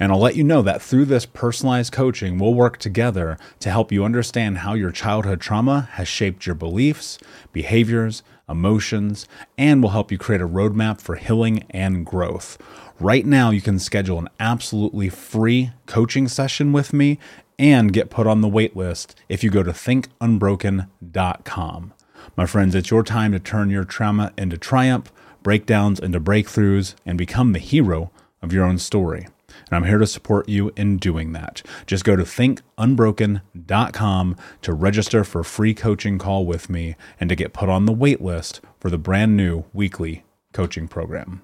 And 0.00 0.10
I'll 0.10 0.18
let 0.18 0.36
you 0.36 0.42
know 0.42 0.62
that 0.62 0.80
through 0.80 1.04
this 1.04 1.26
personalized 1.26 1.92
coaching, 1.92 2.38
we'll 2.38 2.54
work 2.54 2.78
together 2.78 3.36
to 3.60 3.70
help 3.70 3.92
you 3.92 4.06
understand 4.06 4.56
how 4.56 4.72
your 4.72 4.90
childhood 4.90 5.42
trauma 5.42 5.90
has 5.92 6.08
shaped 6.08 6.46
your 6.46 6.54
beliefs, 6.54 7.18
behaviors, 7.52 8.22
emotions, 8.48 9.28
and 9.58 9.82
we'll 9.82 9.92
help 9.92 10.10
you 10.10 10.16
create 10.16 10.40
a 10.40 10.48
roadmap 10.48 10.98
for 10.98 11.16
healing 11.16 11.66
and 11.68 12.06
growth. 12.06 12.56
Right 12.98 13.26
now, 13.26 13.50
you 13.50 13.60
can 13.60 13.78
schedule 13.78 14.18
an 14.18 14.30
absolutely 14.40 15.10
free 15.10 15.72
coaching 15.84 16.26
session 16.26 16.72
with 16.72 16.94
me 16.94 17.18
and 17.58 17.92
get 17.92 18.08
put 18.08 18.26
on 18.26 18.40
the 18.40 18.48
waitlist 18.48 19.14
if 19.28 19.44
you 19.44 19.50
go 19.50 19.62
to 19.62 19.72
thinkunbroken.com. 19.72 21.92
My 22.36 22.46
friends, 22.46 22.74
it's 22.74 22.90
your 22.90 23.02
time 23.02 23.32
to 23.32 23.38
turn 23.38 23.68
your 23.68 23.84
trauma 23.84 24.32
into 24.38 24.56
triumph, 24.56 25.12
breakdowns 25.48 25.98
into 25.98 26.20
breakthroughs, 26.20 26.94
and 27.06 27.16
become 27.16 27.52
the 27.52 27.58
hero 27.58 28.10
of 28.42 28.52
your 28.52 28.66
own 28.66 28.76
story 28.76 29.26
and 29.70 29.72
I'm 29.72 29.84
here 29.84 29.96
to 29.96 30.06
support 30.06 30.46
you 30.46 30.72
in 30.76 30.98
doing 30.98 31.32
that. 31.32 31.62
Just 31.86 32.04
go 32.04 32.16
to 32.16 32.22
thinkunbroken.com 32.22 34.36
to 34.60 34.72
register 34.74 35.24
for 35.24 35.40
a 35.40 35.44
free 35.44 35.72
coaching 35.72 36.18
call 36.18 36.44
with 36.44 36.68
me 36.68 36.96
and 37.18 37.30
to 37.30 37.34
get 37.34 37.54
put 37.54 37.70
on 37.70 37.86
the 37.86 37.92
wait 37.92 38.20
list 38.20 38.60
for 38.78 38.90
the 38.90 38.98
brand 38.98 39.38
new 39.38 39.64
weekly 39.72 40.22
coaching 40.52 40.86
program. 40.86 41.40